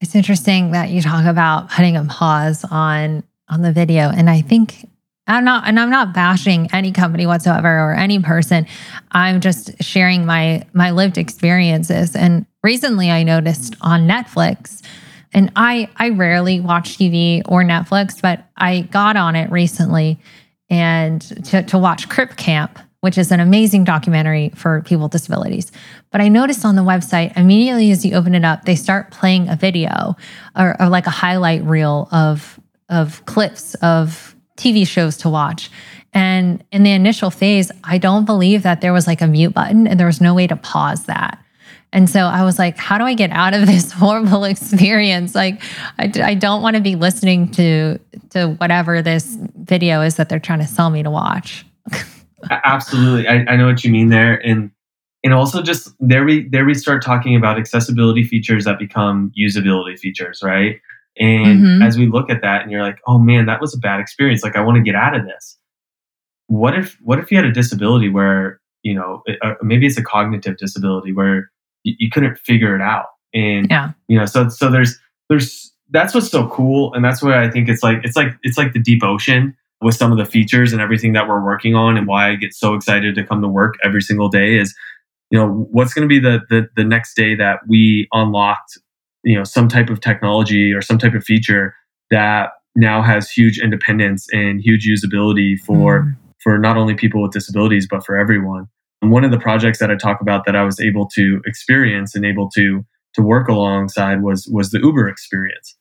[0.00, 4.10] It's interesting that you talk about putting a pause on on the video.
[4.10, 4.88] And I think
[5.26, 8.66] I'm not, and I'm not bashing any company whatsoever or any person.
[9.10, 12.14] I'm just sharing my my lived experiences.
[12.14, 14.82] And recently, I noticed on Netflix,
[15.32, 20.20] and I I rarely watch TV or Netflix, but I got on it recently
[20.70, 25.72] and to to watch Crip Camp, which is an amazing documentary for people with disabilities.
[26.12, 29.48] But I noticed on the website immediately as you open it up, they start playing
[29.48, 30.14] a video
[30.56, 35.70] or, or like a highlight reel of of clips of TV shows to watch.
[36.12, 39.86] And in the initial phase, I don't believe that there was like a mute button
[39.86, 41.38] and there was no way to pause that.
[41.92, 45.34] And so I was like, how do I get out of this horrible experience?
[45.34, 45.62] Like,
[45.98, 47.98] I, I don't want to be listening to
[48.30, 51.64] to whatever this video is that they're trying to sell me to watch.
[52.50, 54.70] Absolutely, I, I know what you mean there, and
[55.24, 59.98] and also just there we there we start talking about accessibility features that become usability
[59.98, 60.80] features, right?
[61.18, 61.82] And mm-hmm.
[61.82, 64.42] as we look at that and you're like, oh man, that was a bad experience.
[64.42, 65.58] Like, I want to get out of this.
[66.48, 70.02] What if, what if you had a disability where, you know, uh, maybe it's a
[70.02, 71.50] cognitive disability where
[71.82, 73.06] you, you couldn't figure it out.
[73.34, 73.92] And, yeah.
[74.08, 74.98] you know, so, so there's,
[75.28, 76.92] there's, that's what's so cool.
[76.94, 79.94] And that's why I think it's like, it's like, it's like the deep ocean with
[79.94, 82.74] some of the features and everything that we're working on and why I get so
[82.74, 84.74] excited to come to work every single day is,
[85.30, 88.78] you know, what's going to be the, the, the next day that we unlocked
[89.26, 91.74] you know some type of technology or some type of feature
[92.10, 96.16] that now has huge independence and huge usability for mm.
[96.42, 98.66] for not only people with disabilities but for everyone.
[99.02, 102.14] And one of the projects that I talk about that I was able to experience
[102.14, 105.76] and able to to work alongside was was the Uber experience.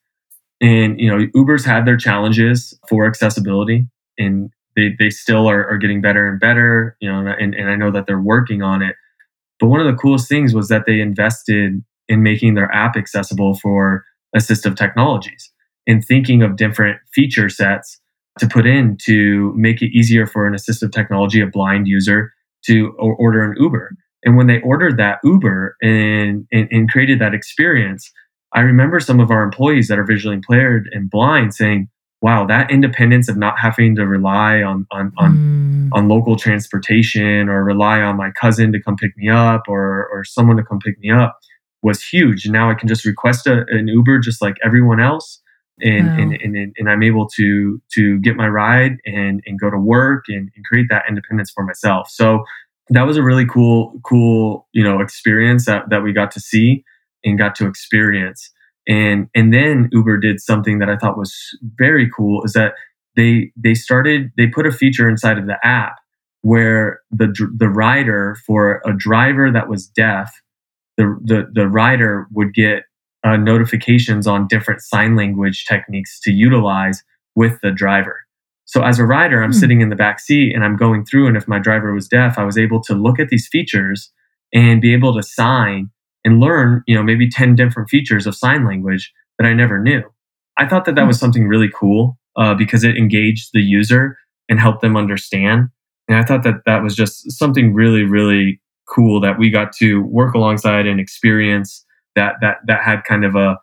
[0.60, 3.88] And you know, Uber's had their challenges for accessibility,
[4.18, 6.98] and they they still are, are getting better and better.
[7.00, 8.96] You know, and, and I know that they're working on it.
[9.60, 13.56] But one of the coolest things was that they invested in making their app accessible
[13.56, 14.04] for
[14.36, 15.52] assistive technologies
[15.88, 18.00] and thinking of different feature sets
[18.40, 22.34] to put in to make it easier for an assistive technology, a blind user,
[22.66, 23.92] to order an Uber.
[24.24, 28.12] And when they ordered that Uber and, and, and created that experience,
[28.54, 31.90] I remember some of our employees that are visually impaired and blind saying,
[32.22, 35.90] wow, that independence of not having to rely on on on, mm.
[35.94, 40.24] on local transportation or rely on my cousin to come pick me up or or
[40.24, 41.38] someone to come pick me up
[41.86, 42.46] was huge.
[42.46, 45.40] And now I can just request a, an Uber just like everyone else.
[45.82, 46.18] And, wow.
[46.20, 50.24] and, and, and, I'm able to, to get my ride and, and go to work
[50.30, 52.10] and, and create that independence for myself.
[52.10, 52.44] So
[52.90, 56.84] that was a really cool, cool, you know, experience that, that we got to see
[57.26, 58.50] and got to experience.
[58.88, 61.36] And, and then Uber did something that I thought was
[61.78, 62.74] very cool is that
[63.18, 65.98] they, they started, they put a feature inside of the app
[66.42, 67.28] where the,
[67.58, 70.42] the rider for a driver that was deaf
[70.98, 72.84] the the, the rider would get
[73.24, 77.04] uh, notifications on different sign language techniques to utilize
[77.36, 78.22] with the driver.
[78.66, 79.60] So as a rider, I'm mm.
[79.60, 82.38] sitting in the back seat and I'm going through, and if my driver was deaf,
[82.38, 84.12] I was able to look at these features
[84.54, 85.90] and be able to sign
[86.24, 90.02] and learn, you know, maybe 10 different features of sign language that I never knew.
[90.58, 91.26] I thought that that was hmm.
[91.26, 94.18] something really cool uh, because it engaged the user
[94.50, 95.70] and helped them understand.
[96.08, 100.02] And I thought that that was just something really, really cool that we got to
[100.04, 103.58] work alongside and experience that that that had kind of a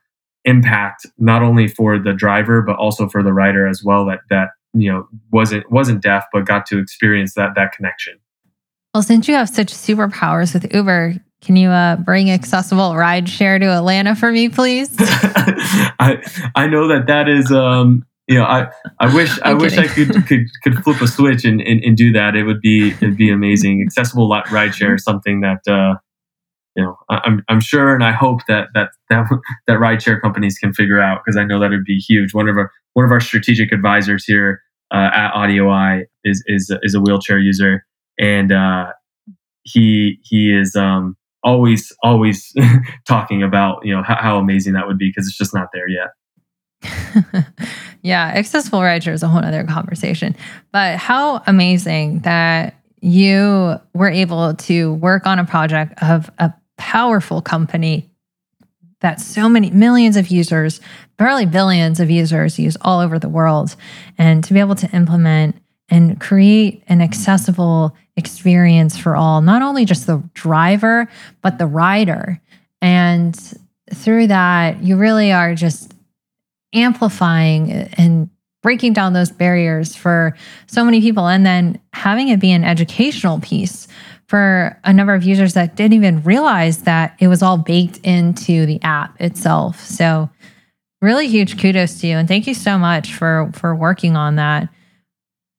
[0.44, 4.48] impact not only for the driver but also for the rider as well that that
[4.74, 8.18] you know wasn't wasn't deaf but got to experience that that connection.
[8.94, 13.58] Well, since you have such superpowers with Uber, can you uh, bring accessible ride share
[13.58, 14.94] to Atlanta for me, please?
[14.98, 16.22] I
[16.54, 18.70] I know that that is um you know I
[19.00, 22.12] I wish I wish I could could could flip a switch and, and, and do
[22.12, 22.36] that.
[22.36, 23.82] It would be it'd be amazing.
[23.86, 25.98] Accessible ride share is something that uh
[26.76, 29.26] you know I'm I'm sure and I hope that that that
[29.66, 32.32] that rideshare companies can figure out because I know that would be huge.
[32.34, 34.62] One of our one of our strategic advisors here
[34.92, 37.84] uh, at AudioEye is is is a wheelchair user
[38.18, 38.92] and uh,
[39.64, 42.52] he he is um always always
[43.08, 45.88] talking about you know how, how amazing that would be because it's just not there
[45.88, 46.08] yet
[48.02, 50.34] yeah accessible rideshare is a whole other conversation
[50.72, 57.42] but how amazing that you were able to work on a project of a powerful
[57.42, 58.08] company
[59.00, 60.80] that so many millions of users
[61.16, 63.76] barely billions of users use all over the world
[64.18, 65.56] and to be able to implement
[65.88, 71.06] and create an accessible experience for all, not only just the driver,
[71.42, 72.40] but the rider.
[72.80, 73.38] And
[73.92, 75.91] through that, you really are just
[76.72, 78.30] amplifying and
[78.62, 81.26] breaking down those barriers for so many people.
[81.28, 83.88] And then having it be an educational piece
[84.28, 88.64] for a number of users that didn't even realize that it was all baked into
[88.66, 89.80] the app itself.
[89.80, 90.30] So,
[91.02, 92.16] really huge kudos to you.
[92.16, 94.68] And thank you so much for, for working on that.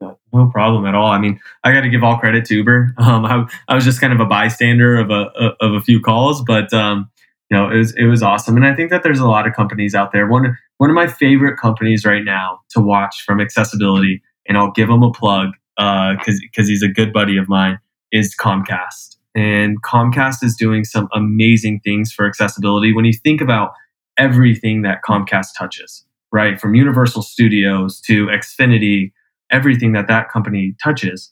[0.01, 1.07] No problem at all.
[1.07, 2.95] I mean, I got to give all credit to Uber.
[2.97, 5.29] Um, I, I, was just kind of a bystander of a
[5.61, 7.09] of a few calls, but um,
[7.49, 8.55] you know, it was it was awesome.
[8.55, 10.27] And I think that there's a lot of companies out there.
[10.27, 14.89] One one of my favorite companies right now to watch from accessibility, and I'll give
[14.89, 17.79] him a plug because uh, because he's a good buddy of mine,
[18.11, 19.17] is Comcast.
[19.35, 22.93] And Comcast is doing some amazing things for accessibility.
[22.93, 23.71] When you think about
[24.17, 29.11] everything that Comcast touches, right, from Universal Studios to Xfinity
[29.53, 31.31] everything that that company touches,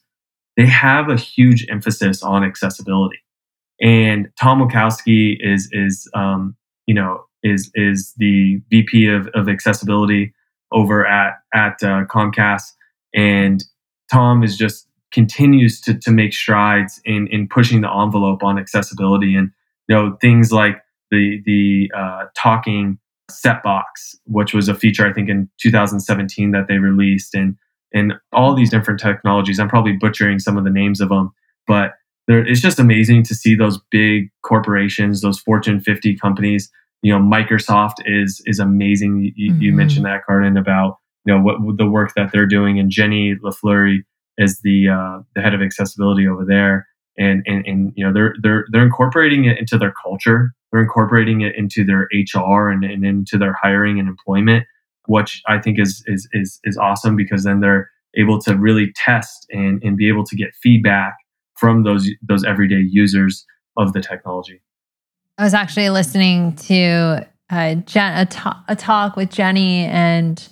[0.56, 3.18] they have a huge emphasis on accessibility.
[3.82, 6.56] And Tom Wlodkowski is is um,
[6.86, 10.34] you know is is the VP of, of accessibility
[10.72, 12.74] over at at uh, Comcast,
[13.14, 13.64] and
[14.12, 19.36] Tom is just continues to to make strides in in pushing the envelope on accessibility
[19.36, 19.52] and
[19.88, 22.98] you know things like the the uh, talking
[23.30, 27.58] set box, which was a feature I think in 2017 that they released, and
[27.94, 29.60] and all these different technologies.
[29.60, 31.32] I'm probably butchering some of the names of them,
[31.68, 31.94] but
[32.28, 36.70] there, it's just amazing to see those big corporations, those Fortune 50 companies.
[37.02, 39.34] You know, Microsoft is is amazing.
[39.36, 39.62] You, mm-hmm.
[39.62, 43.36] you mentioned that, Carden, about you know what the work that they're doing, and Jenny
[43.42, 44.00] Lay-Flurrie
[44.38, 48.36] is the uh, the head of accessibility over there, and and and you know they're
[48.44, 50.52] they're they're incorporating it into their culture.
[50.72, 54.66] They're incorporating it into their HR and, and into their hiring and employment
[55.08, 59.48] which I think is is is is awesome because then they're able to really test
[59.52, 61.16] and, and be able to get feedback
[61.62, 63.46] from those those everyday users
[63.78, 64.62] of the technology.
[65.38, 70.46] I was actually listening to uh, Jen, a, to- a talk with Jenny and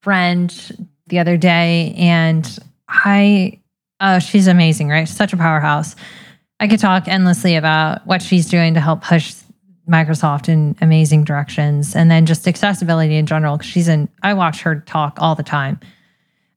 [0.00, 3.60] friend the other day, and I,
[4.00, 5.06] oh, she's amazing, right?
[5.06, 5.94] Such a powerhouse.
[6.58, 9.34] I could talk endlessly about what she's doing to help push
[9.88, 13.58] Microsoft in amazing directions and then just accessibility in general.
[13.58, 15.78] She's in, I watch her talk all the time.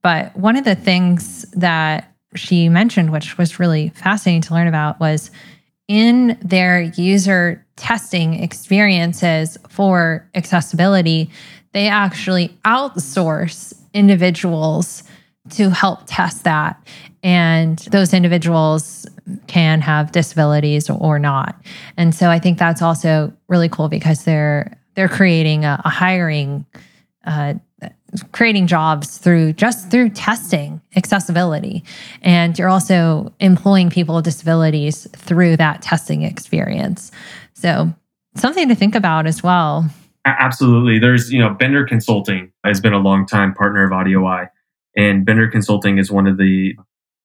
[0.02, 5.00] But one of the things that she mentioned, which was really fascinating to learn about,
[5.00, 5.32] was
[5.88, 11.30] in their user testing experiences for accessibility,
[11.74, 15.04] they actually outsource individuals
[15.50, 16.82] to help test that.
[17.24, 19.08] And those individuals
[19.48, 21.60] can have disabilities or not.
[21.98, 26.66] And so I think that's also really cool because they're they're creating a, a hiring
[27.26, 27.54] uh,
[28.32, 31.84] creating jobs through just through testing accessibility.
[32.22, 37.12] And you're also employing people with disabilities through that testing experience.
[37.54, 37.94] So
[38.36, 39.90] something to think about as well.
[40.26, 41.00] Absolutely.
[41.00, 44.50] There's you know bender consulting has been a long time partner of AudioEye
[44.96, 46.76] and bender consulting is one of the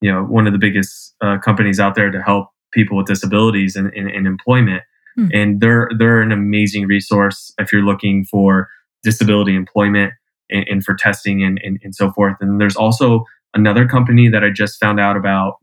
[0.00, 3.76] you know one of the biggest uh, companies out there to help people with disabilities
[3.76, 4.82] in, in, in employment.
[5.16, 5.28] Hmm.
[5.32, 8.68] and they're they're an amazing resource if you're looking for
[9.04, 10.12] disability employment
[10.54, 13.24] and, and for testing and, and, and so forth and there's also
[13.54, 15.56] another company that i just found out about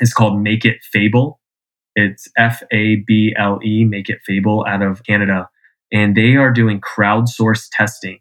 [0.00, 1.40] it's called make it fable
[1.94, 5.48] it's f-a-b-l-e make it fable out of canada
[5.92, 8.18] and they are doing crowdsourced testing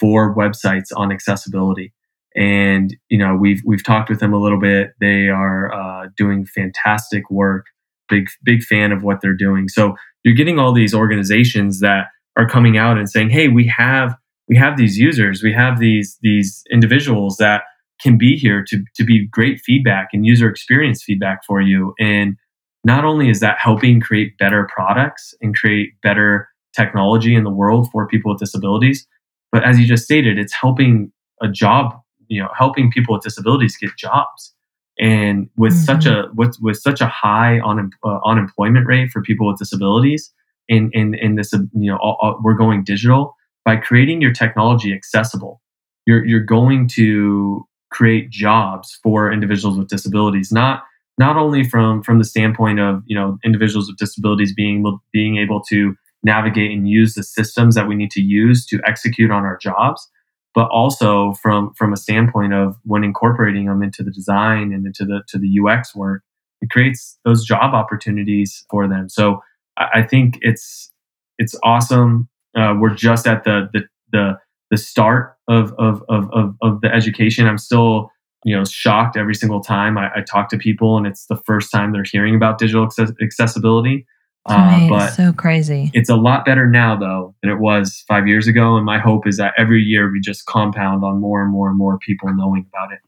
[0.00, 1.92] for websites on accessibility
[2.38, 4.92] and you know we've we've talked with them a little bit.
[5.00, 7.66] They are uh, doing fantastic work.
[8.08, 9.68] Big big fan of what they're doing.
[9.68, 12.06] So you're getting all these organizations that
[12.36, 14.14] are coming out and saying, "Hey, we have
[14.48, 17.62] we have these users, we have these these individuals that
[18.00, 21.94] can be here to, to be great feedback and user experience feedback for you.
[21.98, 22.36] And
[22.84, 27.88] not only is that helping create better products and create better technology in the world
[27.90, 29.06] for people with disabilities,
[29.50, 31.10] but as you just stated, it's helping
[31.42, 31.92] a job,
[32.28, 34.54] you know, helping people with disabilities get jobs.
[35.00, 35.84] And with mm-hmm.
[35.84, 40.32] such a with with such a high un, uh, unemployment rate for people with disabilities,
[40.68, 43.36] in in in this, you know, all, all, we're going digital
[43.68, 45.60] by creating your technology accessible.
[46.06, 50.84] You're you're going to create jobs for individuals with disabilities, not
[51.18, 55.60] not only from from the standpoint of you know individuals with disabilities being being able
[55.68, 59.58] to navigate and use the systems that we need to use to execute on our
[59.58, 60.08] jobs
[60.54, 65.04] but also from from a standpoint of when incorporating them into the design and into
[65.04, 66.22] the to the UX work
[66.62, 69.40] it creates those job opportunities for them so
[69.76, 70.90] I, think it's
[71.38, 73.82] it's awesome uh, we're just at the the
[74.12, 74.38] the,
[74.70, 77.46] the start of, of of of of the education.
[77.46, 78.10] I'm still
[78.44, 81.72] you know shocked every single time I, I, talk to people and it's the first
[81.72, 84.06] time they're hearing about digital access- accessibility.
[84.46, 85.90] Uh, but so crazy.
[85.92, 88.76] it's a lot better now though than it was five years ago.
[88.76, 91.76] And my hope is that every year we just compound on more and more and
[91.76, 93.00] more people knowing about it.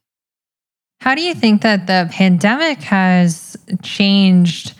[1.00, 4.74] How do you think that the pandemic has changed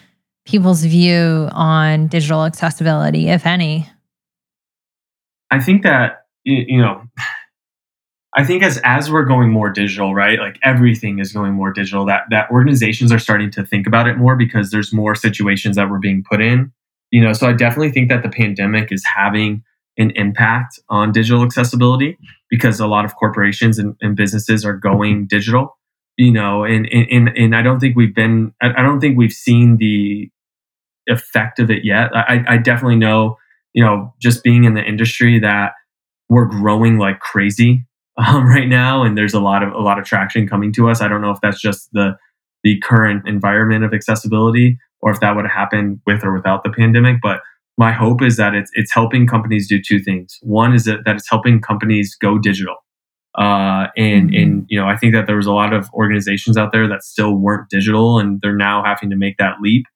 [0.44, 3.88] people's view on digital accessibility if any
[5.50, 7.02] i think that you know
[8.36, 10.38] I think as as we're going more digital, right?
[10.38, 12.06] Like everything is going more digital.
[12.06, 15.90] That that organizations are starting to think about it more because there's more situations that
[15.90, 16.72] we're being put in.
[17.10, 19.64] You know, so I definitely think that the pandemic is having
[19.98, 22.16] an impact on digital accessibility
[22.48, 25.76] because a lot of corporations and, and businesses are going digital.
[26.16, 28.54] You know, and and and I don't think we've been.
[28.60, 30.30] I don't think we've seen the
[31.08, 32.14] effect of it yet.
[32.14, 33.38] I, I definitely know.
[33.72, 35.72] You know, just being in the industry that
[36.28, 37.84] we're growing like crazy
[38.16, 41.00] um, right now, and there's a lot of a lot of traction coming to us.
[41.00, 42.16] I don't know if that's just the
[42.62, 47.16] the current environment of accessibility, or if that would happen with or without the pandemic.
[47.22, 47.40] But
[47.78, 50.38] my hope is that it's it's helping companies do two things.
[50.42, 52.76] One is that, that it's helping companies go digital.
[53.38, 54.42] Uh, and mm-hmm.
[54.42, 57.02] and you know I think that there was a lot of organizations out there that
[57.02, 59.86] still weren't digital, and they're now having to make that leap.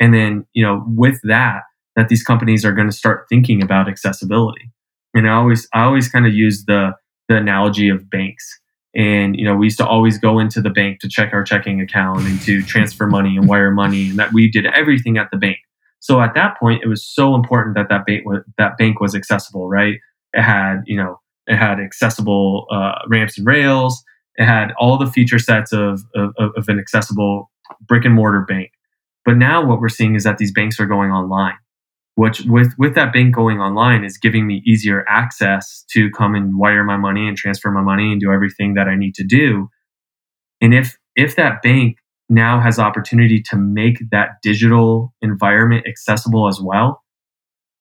[0.00, 1.62] And then you know with that,
[1.96, 4.70] that these companies are going to start thinking about accessibility.
[5.14, 6.92] And I always I always kind of use the
[7.28, 8.60] the analogy of banks.
[8.96, 11.80] And you know, we used to always go into the bank to check our checking
[11.80, 15.36] account and to transfer money and wire money, and that we did everything at the
[15.36, 15.58] bank.
[16.00, 19.14] So at that point, it was so important that that bank was, that bank was
[19.14, 19.96] accessible, right?
[20.32, 24.02] It had you know it had accessible uh, ramps and rails.
[24.36, 27.52] It had all the feature sets of, of, of an accessible
[27.86, 28.72] brick and mortar bank.
[29.24, 31.54] But now what we're seeing is that these banks are going online
[32.16, 36.56] which with with that bank going online is giving me easier access to come and
[36.56, 39.68] wire my money and transfer my money and do everything that I need to do.
[40.60, 41.98] And if if that bank
[42.28, 47.02] now has opportunity to make that digital environment accessible as well,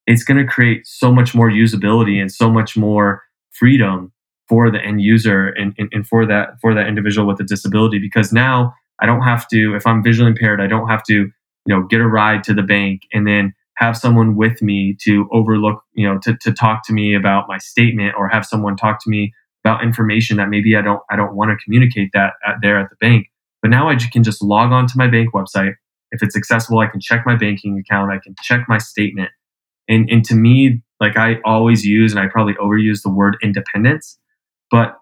[0.08, 3.22] it's going to create so much more usability and so much more
[3.52, 4.12] freedom
[4.50, 8.00] for the end user and, and, and for that for that individual with a disability
[8.00, 11.32] because now I don't have to if I'm visually impaired I don't have to you
[11.68, 15.84] know get a ride to the bank and then have someone with me to overlook,
[15.94, 19.10] you know, to, to talk to me about my statement or have someone talk to
[19.10, 19.34] me
[19.66, 22.90] about information that maybe I don't I don't want to communicate that at, there at
[22.90, 23.28] the bank.
[23.62, 25.76] But now I can just log on to my bank website.
[26.12, 28.12] If it's accessible, I can check my banking account.
[28.12, 29.32] I can check my statement.
[29.88, 34.18] And and to me, like I always use and I probably overuse the word independence,
[34.70, 34.98] but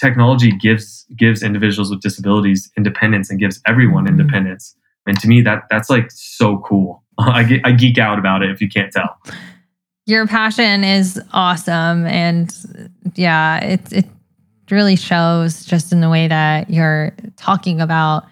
[0.00, 4.20] technology gives gives individuals with disabilities independence and gives everyone mm-hmm.
[4.20, 4.76] independence.
[5.06, 7.03] And to me, that that's like so cool.
[7.18, 9.18] I, get, I geek out about it if you can't tell.
[10.06, 12.06] Your passion is awesome.
[12.06, 12.54] And
[13.14, 14.06] yeah, it, it
[14.70, 18.26] really shows just in the way that you're talking about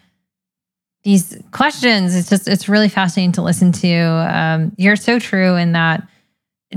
[1.03, 2.15] these questions.
[2.15, 3.97] It's just, it's really fascinating to listen to.
[3.99, 6.07] Um, you're so true in that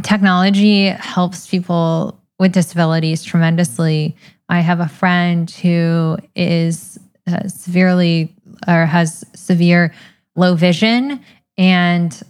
[0.04, 4.16] technology helps people with disabilities tremendously.
[4.50, 8.34] I have a friend who is uh, severely
[8.68, 9.94] or has severe
[10.36, 11.24] low vision
[11.58, 12.22] and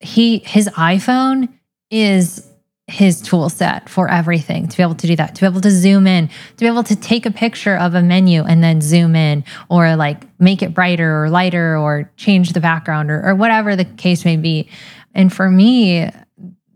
[0.00, 1.48] he his iphone
[1.90, 2.48] is
[2.86, 5.70] his tool set for everything to be able to do that to be able to
[5.70, 9.16] zoom in to be able to take a picture of a menu and then zoom
[9.16, 13.74] in or like make it brighter or lighter or change the background or, or whatever
[13.74, 14.68] the case may be.
[15.14, 16.10] And for me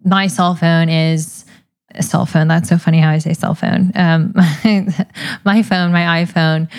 [0.03, 1.45] my cell phone is
[1.95, 3.93] a cell phone that's so funny how i say cell phone.
[3.95, 4.33] Um,
[5.45, 6.71] my phone my iphone.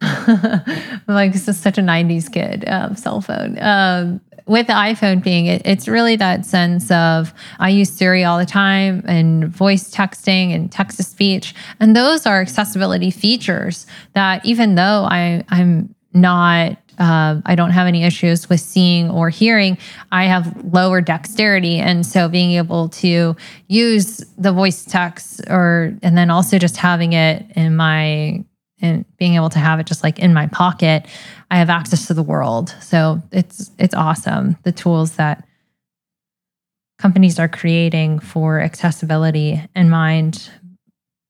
[1.08, 3.58] Like such a 90s kid um, cell phone.
[3.60, 8.38] Um, with the iPhone being, it, it's really that sense of I use Siri all
[8.38, 11.54] the time and voice texting and text to speech.
[11.80, 17.86] And those are accessibility features that even though I, I'm not uh, I don't have
[17.86, 19.78] any issues with seeing or hearing.
[20.12, 23.34] I have lower dexterity, and so being able to
[23.66, 28.44] use the voice text, or and then also just having it in my
[28.82, 31.06] and being able to have it just like in my pocket,
[31.50, 32.74] I have access to the world.
[32.80, 35.46] So it's it's awesome the tools that
[36.98, 40.50] companies are creating for accessibility in mind.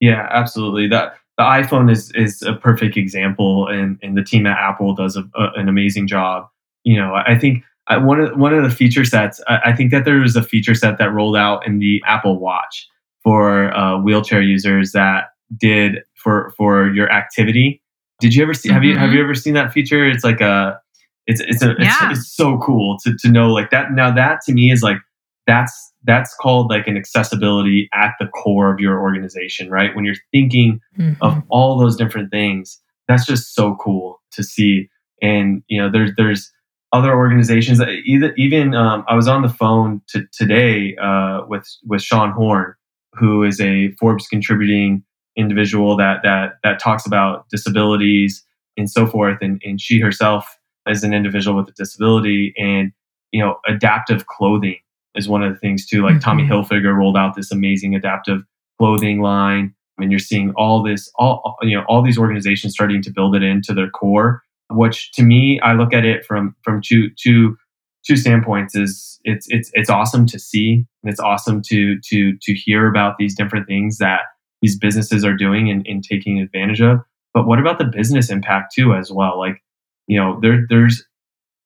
[0.00, 0.88] Yeah, absolutely.
[0.88, 5.16] That the iPhone is is a perfect example, and and the team at Apple does
[5.16, 6.48] a, a, an amazing job.
[6.84, 9.40] You know, I think I, one of one of the feature sets.
[9.48, 12.38] I, I, think that there was a feature set that rolled out in the Apple
[12.38, 12.88] Watch
[13.22, 17.82] for uh, wheelchair users that did for for your activity.
[18.20, 18.68] Did you ever see?
[18.68, 18.74] Mm-hmm.
[18.74, 19.24] Have you have you mm-hmm.
[19.24, 20.08] ever seen that feature?
[20.08, 20.80] It's like a,
[21.26, 22.10] it's it's a yeah.
[22.10, 23.92] it's, it's so cool to to know like that.
[23.92, 24.98] Now that to me is like
[25.46, 29.94] that's that's called like an accessibility at the core of your organization, right?
[29.94, 31.22] When you're thinking mm-hmm.
[31.22, 34.88] of all those different things, that's just so cool to see.
[35.20, 36.52] And you know, there's there's
[36.92, 41.66] other organizations that either even um, I was on the phone to, today uh, with
[41.86, 42.74] with Sean Horn,
[43.14, 45.02] who is a Forbes contributing
[45.36, 48.44] individual that that that talks about disabilities
[48.76, 50.58] and so forth and, and she herself
[50.88, 52.92] is an individual with a disability and
[53.30, 54.78] you know adaptive clothing
[55.14, 56.20] is one of the things too like mm-hmm.
[56.20, 58.42] tommy hilfiger rolled out this amazing adaptive
[58.78, 63.10] clothing line and you're seeing all this all you know all these organizations starting to
[63.10, 67.10] build it into their core which to me i look at it from from two
[67.18, 67.56] two
[68.04, 72.52] two standpoints is it's it's it's awesome to see and it's awesome to to to
[72.52, 74.22] hear about these different things that
[74.62, 77.00] these businesses are doing and, and taking advantage of.
[77.34, 79.38] But what about the business impact too, as well?
[79.38, 79.62] Like,
[80.06, 81.04] you know, there there's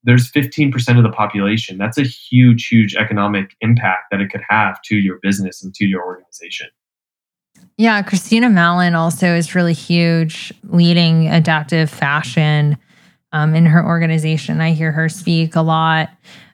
[0.05, 1.79] there's 15% of the population.
[1.79, 5.85] That's a huge, huge economic impact that it could have to your business and to
[5.85, 6.69] your organization.
[7.77, 12.79] Yeah, Christina Mallon also is really huge, leading adaptive fashion
[13.33, 14.61] um, in her organization.
[14.61, 16.11] I hear her speak a lot.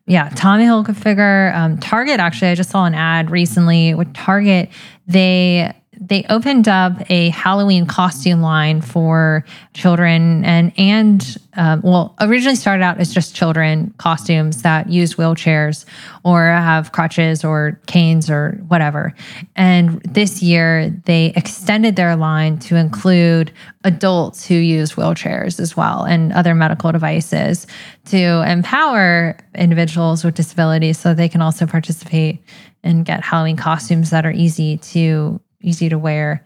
[0.07, 2.19] Yeah, Tommy Hilfiger, um, Target.
[2.19, 4.71] Actually, I just saw an ad recently with Target.
[5.07, 12.57] They they opened up a Halloween costume line for children and and um, well originally
[12.57, 15.85] started out as just children costumes that use wheelchairs
[16.25, 19.15] or have crutches or canes or whatever.
[19.55, 23.53] And this year they extended their line to include
[23.85, 27.67] adults who use wheelchairs as well and other medical devices
[28.07, 32.43] to empower individuals with disabilities so they can also participate
[32.83, 36.45] and get Halloween costumes that are easy to easy to wear.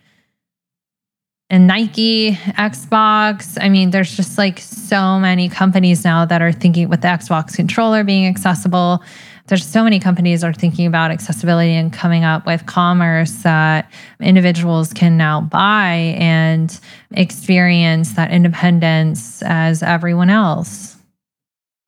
[1.48, 6.88] And Nike, Xbox, I mean, there's just like so many companies now that are thinking
[6.88, 9.02] with the Xbox controller being accessible.
[9.46, 14.92] There's so many companies are thinking about accessibility and coming up with commerce that individuals
[14.92, 16.80] can now buy and
[17.12, 20.96] experience that independence as everyone else.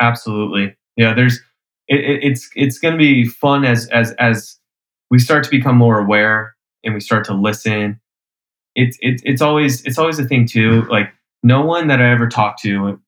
[0.00, 0.76] Absolutely.
[0.96, 1.40] Yeah, there's
[1.88, 4.56] it, it, it's it's going to be fun as as as
[5.10, 6.54] we start to become more aware
[6.84, 8.00] and we start to listen.
[8.74, 11.12] It's it's it's always it's always a thing too like
[11.42, 13.00] no one that i ever talk to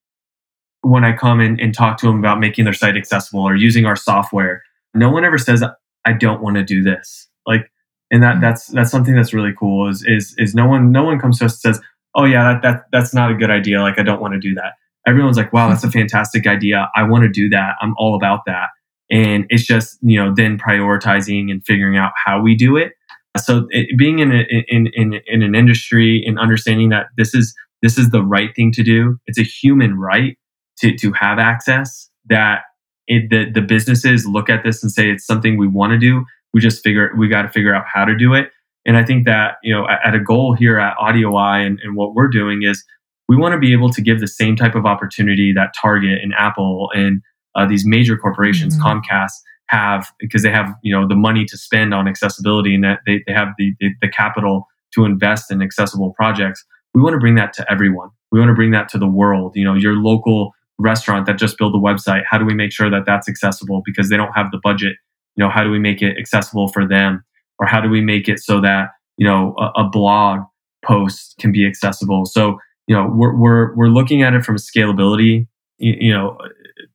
[0.80, 3.84] when i come in and talk to them about making their site accessible or using
[3.86, 4.62] our software
[4.94, 5.62] no one ever says
[6.04, 7.28] i don't want to do this.
[7.46, 7.70] Like
[8.10, 8.40] and that mm-hmm.
[8.40, 11.46] that's that's something that's really cool is is is no one no one comes to
[11.46, 13.80] us and says oh yeah that, that that's not a good idea.
[13.80, 14.74] Like i don't want to do that.
[15.06, 16.90] Everyone's like wow that's a fantastic idea.
[16.94, 17.74] I want to do that.
[17.80, 18.68] I'm all about that.
[19.10, 22.92] And it's just you know then prioritizing and figuring out how we do it
[23.38, 27.54] so it, being in, a, in in in an industry and understanding that this is
[27.82, 29.18] this is the right thing to do.
[29.26, 30.36] It's a human right
[30.78, 32.10] to to have access.
[32.26, 32.62] That
[33.06, 36.24] it, the the businesses look at this and say it's something we want to do.
[36.52, 38.50] We just figure we got to figure out how to do it.
[38.86, 41.96] And I think that you know at, at a goal here at AudioEye and, and
[41.96, 42.84] what we're doing is
[43.28, 46.34] we want to be able to give the same type of opportunity that Target and
[46.36, 47.22] Apple and
[47.54, 49.00] uh, these major corporations, mm-hmm.
[49.00, 49.30] Comcast,
[49.70, 53.22] have because they have you know the money to spend on accessibility and that they,
[53.26, 56.64] they have the, the, the capital to invest in accessible projects.
[56.92, 58.10] We want to bring that to everyone.
[58.32, 59.52] We want to bring that to the world.
[59.54, 62.90] You know your local restaurant that just built a website how do we make sure
[62.90, 63.82] that that's accessible?
[63.84, 64.96] Because they don't have the budget.
[65.36, 67.24] You know how do we make it accessible for them?
[67.58, 70.40] Or how do we make it so that you know a, a blog
[70.84, 72.26] post can be accessible?
[72.26, 72.58] So
[72.88, 75.46] you know we're, we're we're looking at it from a scalability
[75.78, 76.36] you, you know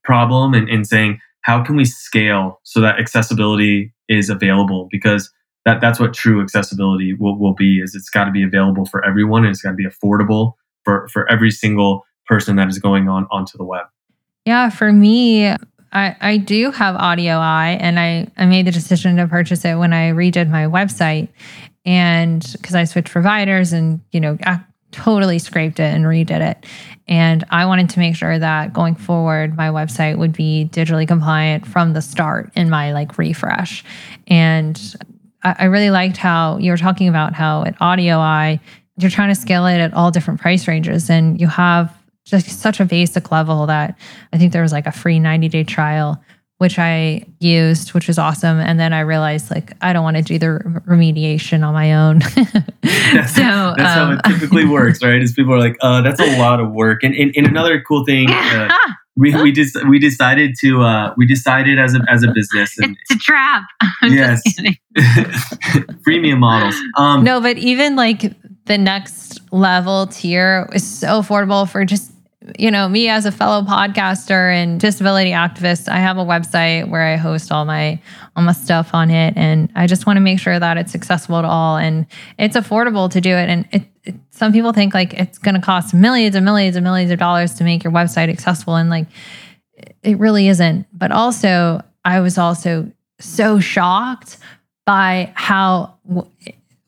[0.03, 4.87] problem and, and saying how can we scale so that accessibility is available?
[4.89, 5.31] Because
[5.63, 9.05] that, that's what true accessibility will, will be is it's got to be available for
[9.05, 13.07] everyone and it's got to be affordable for, for every single person that is going
[13.07, 13.85] on onto the web.
[14.45, 15.45] Yeah for me
[15.91, 19.75] I, I do have Audio AudioEye and I, I made the decision to purchase it
[19.75, 21.29] when I redid my website
[21.85, 24.37] and because I switched providers and, you know,
[24.95, 26.65] totally scraped it and redid it.
[27.07, 31.67] And I wanted to make sure that going forward, my website would be digitally compliant
[31.67, 33.83] from the start in my like refresh.
[34.27, 34.79] And
[35.43, 38.59] I, I really liked how you were talking about how at AudioEye,
[38.97, 42.79] you're trying to scale it at all different price ranges and you have just such
[42.79, 43.99] a basic level that
[44.33, 46.23] I think there was like a free 90 day trial,
[46.57, 48.59] which I used, which was awesome.
[48.59, 52.19] And then I realized like I don't want to do the remediation on my own.
[52.81, 55.21] that's, so, that's um, how it um, typically works, right?
[55.21, 57.03] Is people are like, uh, that's a lot of work.
[57.03, 58.69] And, and, and another cool thing, uh,
[59.17, 62.77] we we just we decided to uh, we decided as a as a business.
[62.77, 63.63] And, it's a trap.
[64.01, 64.41] I'm yes,
[66.03, 66.75] premium models.
[66.97, 68.33] Um, no, but even like
[68.65, 72.11] the next level tier is so affordable for just
[72.59, 77.01] you know, me as a fellow podcaster and disability activist, I have a website where
[77.01, 77.99] I host all my
[78.35, 81.41] all my stuff on it, and I just want to make sure that it's accessible
[81.41, 82.05] to all and
[82.37, 83.49] it's affordable to do it.
[83.49, 86.83] And it, it, some people think like it's going to cost millions and millions and
[86.83, 89.07] millions of dollars to make your website accessible, and like
[90.03, 90.87] it really isn't.
[90.93, 94.37] But also, I was also so shocked
[94.85, 95.95] by how.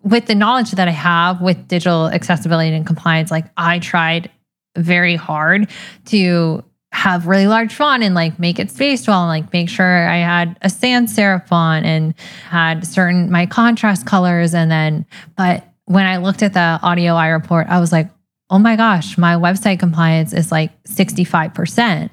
[0.03, 4.29] with the knowledge that I have with digital accessibility and compliance, like I tried
[4.77, 5.69] very hard
[6.05, 6.63] to
[6.97, 10.17] have really large font and like make it spaced well and like make sure I
[10.17, 12.15] had a sans serif font and
[12.49, 15.05] had certain my contrast colors and then
[15.35, 18.09] but when I looked at the AudioEye report I was like
[18.49, 22.09] oh my gosh my website compliance is like 65%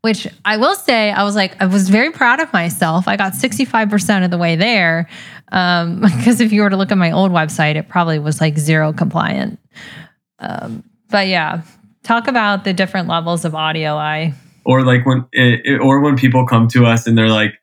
[0.00, 3.08] which I will say I was like I was very proud of myself.
[3.08, 5.08] I got 65% of the way there
[5.52, 8.58] um because if you were to look at my old website it probably was like
[8.58, 9.60] zero compliant.
[10.40, 11.62] Um but yeah
[12.04, 14.34] Talk about the different levels of AudioEye.
[14.66, 17.54] Or like when, it, or when people come to us and they're like,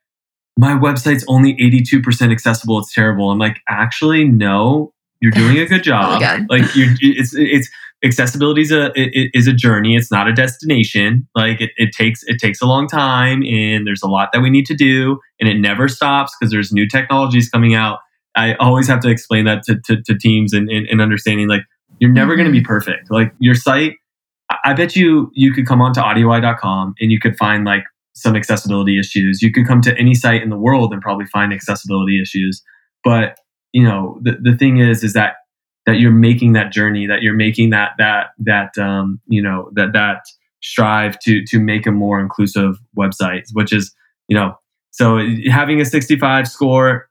[0.57, 2.79] my website's only 82% accessible.
[2.79, 3.31] It's terrible.
[3.31, 6.21] I'm like, actually, no, you're doing a good job.
[6.21, 7.69] oh like you it's, it's
[8.03, 9.95] accessibility is a, it, is a journey.
[9.95, 11.27] It's not a destination.
[11.35, 14.49] Like it, it takes, it takes a long time and there's a lot that we
[14.49, 17.99] need to do and it never stops because there's new technologies coming out.
[18.35, 21.61] I always have to explain that to, to, to teams and, and, and understanding like
[21.99, 22.41] you're never mm-hmm.
[22.41, 23.11] going to be perfect.
[23.11, 23.93] Like your site
[24.63, 27.83] I bet you you could come onto audioeye.com and you could find like
[28.13, 29.41] some accessibility issues.
[29.41, 32.61] You could come to any site in the world and probably find accessibility issues.
[33.03, 33.37] But
[33.73, 35.35] you know, the, the thing is, is that
[35.85, 39.93] that you're making that journey, that you're making that that that um, you know that
[39.93, 40.21] that
[40.61, 43.93] strive to to make a more inclusive website, which is
[44.27, 44.55] you know,
[44.91, 47.09] so having a 65 score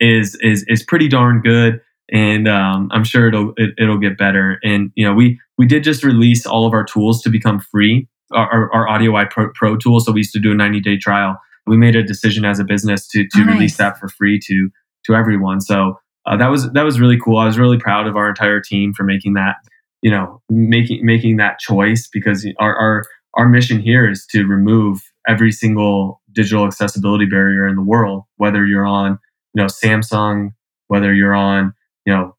[0.00, 1.80] is is is pretty darn good
[2.12, 4.58] and um, I'm sure it'll it, will it will get better.
[4.62, 8.08] And you know, we we did just release all of our tools to become free,
[8.32, 10.00] our, our, our AudioEye Pro, Pro tool.
[10.00, 11.36] So we used to do a 90 day trial.
[11.66, 13.54] We made a decision as a business to to nice.
[13.54, 14.70] release that for free to
[15.06, 15.60] to everyone.
[15.60, 17.38] So uh, that was that was really cool.
[17.38, 19.56] I was really proud of our entire team for making that
[20.02, 23.04] you know making making that choice because our our
[23.34, 28.66] our mission here is to remove every single digital accessibility barrier in the world, whether
[28.66, 29.18] you're on
[29.54, 30.50] you know Samsung,
[30.88, 31.72] whether you're on
[32.06, 32.36] you know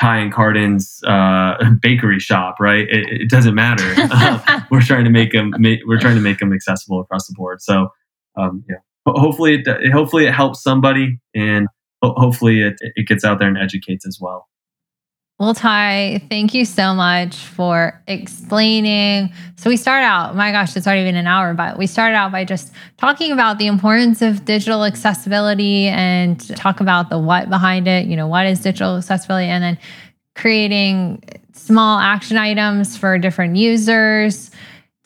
[0.00, 2.86] Ty and Carden's uh, bakery shop, right?
[2.88, 3.94] It, it doesn't matter.
[3.96, 5.52] uh, we're trying to make them.
[5.86, 7.62] we're trying to make them accessible across the board.
[7.62, 7.88] So,
[8.36, 8.76] um, yeah.
[9.08, 11.68] Hopefully, it hopefully it helps somebody, and
[12.02, 14.48] ho- hopefully it it gets out there and educates as well.
[15.38, 19.34] Well, Ty, thank you so much for explaining.
[19.56, 22.32] So, we start out, my gosh, it's already been an hour, but we started out
[22.32, 27.86] by just talking about the importance of digital accessibility and talk about the what behind
[27.86, 28.06] it.
[28.06, 29.48] You know, what is digital accessibility?
[29.48, 29.78] And then
[30.34, 31.22] creating
[31.52, 34.50] small action items for different users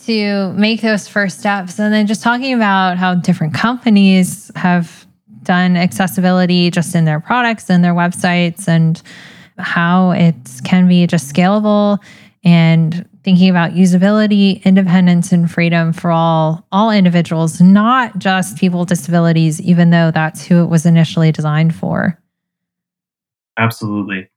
[0.05, 1.81] to make those first steps.
[1.81, 5.07] And then just talking about how different companies have
[5.43, 9.03] done accessibility just in their products and their websites and
[9.63, 10.35] how it
[10.65, 11.99] can be just scalable
[12.43, 18.89] and thinking about usability, independence, and freedom for all all individuals, not just people with
[18.89, 22.19] disabilities, even though that's who it was initially designed for.
[23.59, 24.31] Absolutely,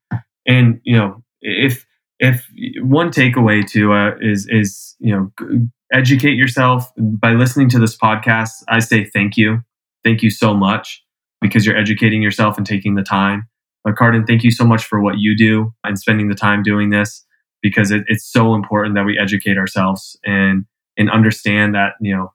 [0.46, 1.86] and you know, if
[2.20, 2.46] if
[2.82, 8.64] one takeaway to uh, is is you know educate yourself by listening to this podcast.
[8.68, 9.62] I say thank you,
[10.04, 11.04] thank you so much
[11.40, 13.48] because you're educating yourself and taking the time.
[13.84, 16.90] But Carden, thank you so much for what you do and spending the time doing
[16.90, 17.26] this
[17.62, 20.66] because it, it's so important that we educate ourselves and
[20.98, 22.32] and understand that you know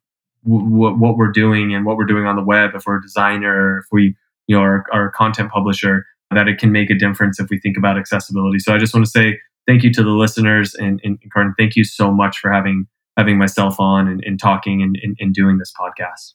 [0.46, 2.70] w- what we're doing and what we're doing on the web.
[2.74, 4.14] If we're a designer, if we
[4.46, 7.58] you know are, are a content publisher, that it can make a difference if we
[7.58, 8.58] think about accessibility.
[8.58, 11.54] So I just want to say thank you to the listeners and, and, and Carden,
[11.58, 12.86] thank you so much for having
[13.16, 16.34] having myself on and, and talking and, and, and doing this podcast.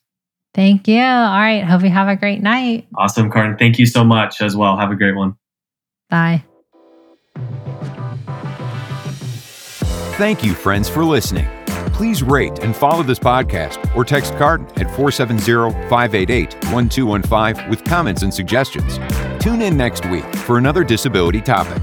[0.54, 1.02] Thank you.
[1.02, 1.64] All right.
[1.64, 2.88] Hope you have a great night.
[2.96, 3.58] Awesome, Carden.
[3.58, 4.78] Thank you so much as well.
[4.78, 5.36] Have a great one.
[6.10, 6.44] Bye.
[10.16, 11.48] Thank you, friends, for listening.
[11.94, 18.22] Please rate and follow this podcast or text Carden at 470 588 1215 with comments
[18.22, 19.00] and suggestions.
[19.44, 21.82] Tune in next week for another disability topic.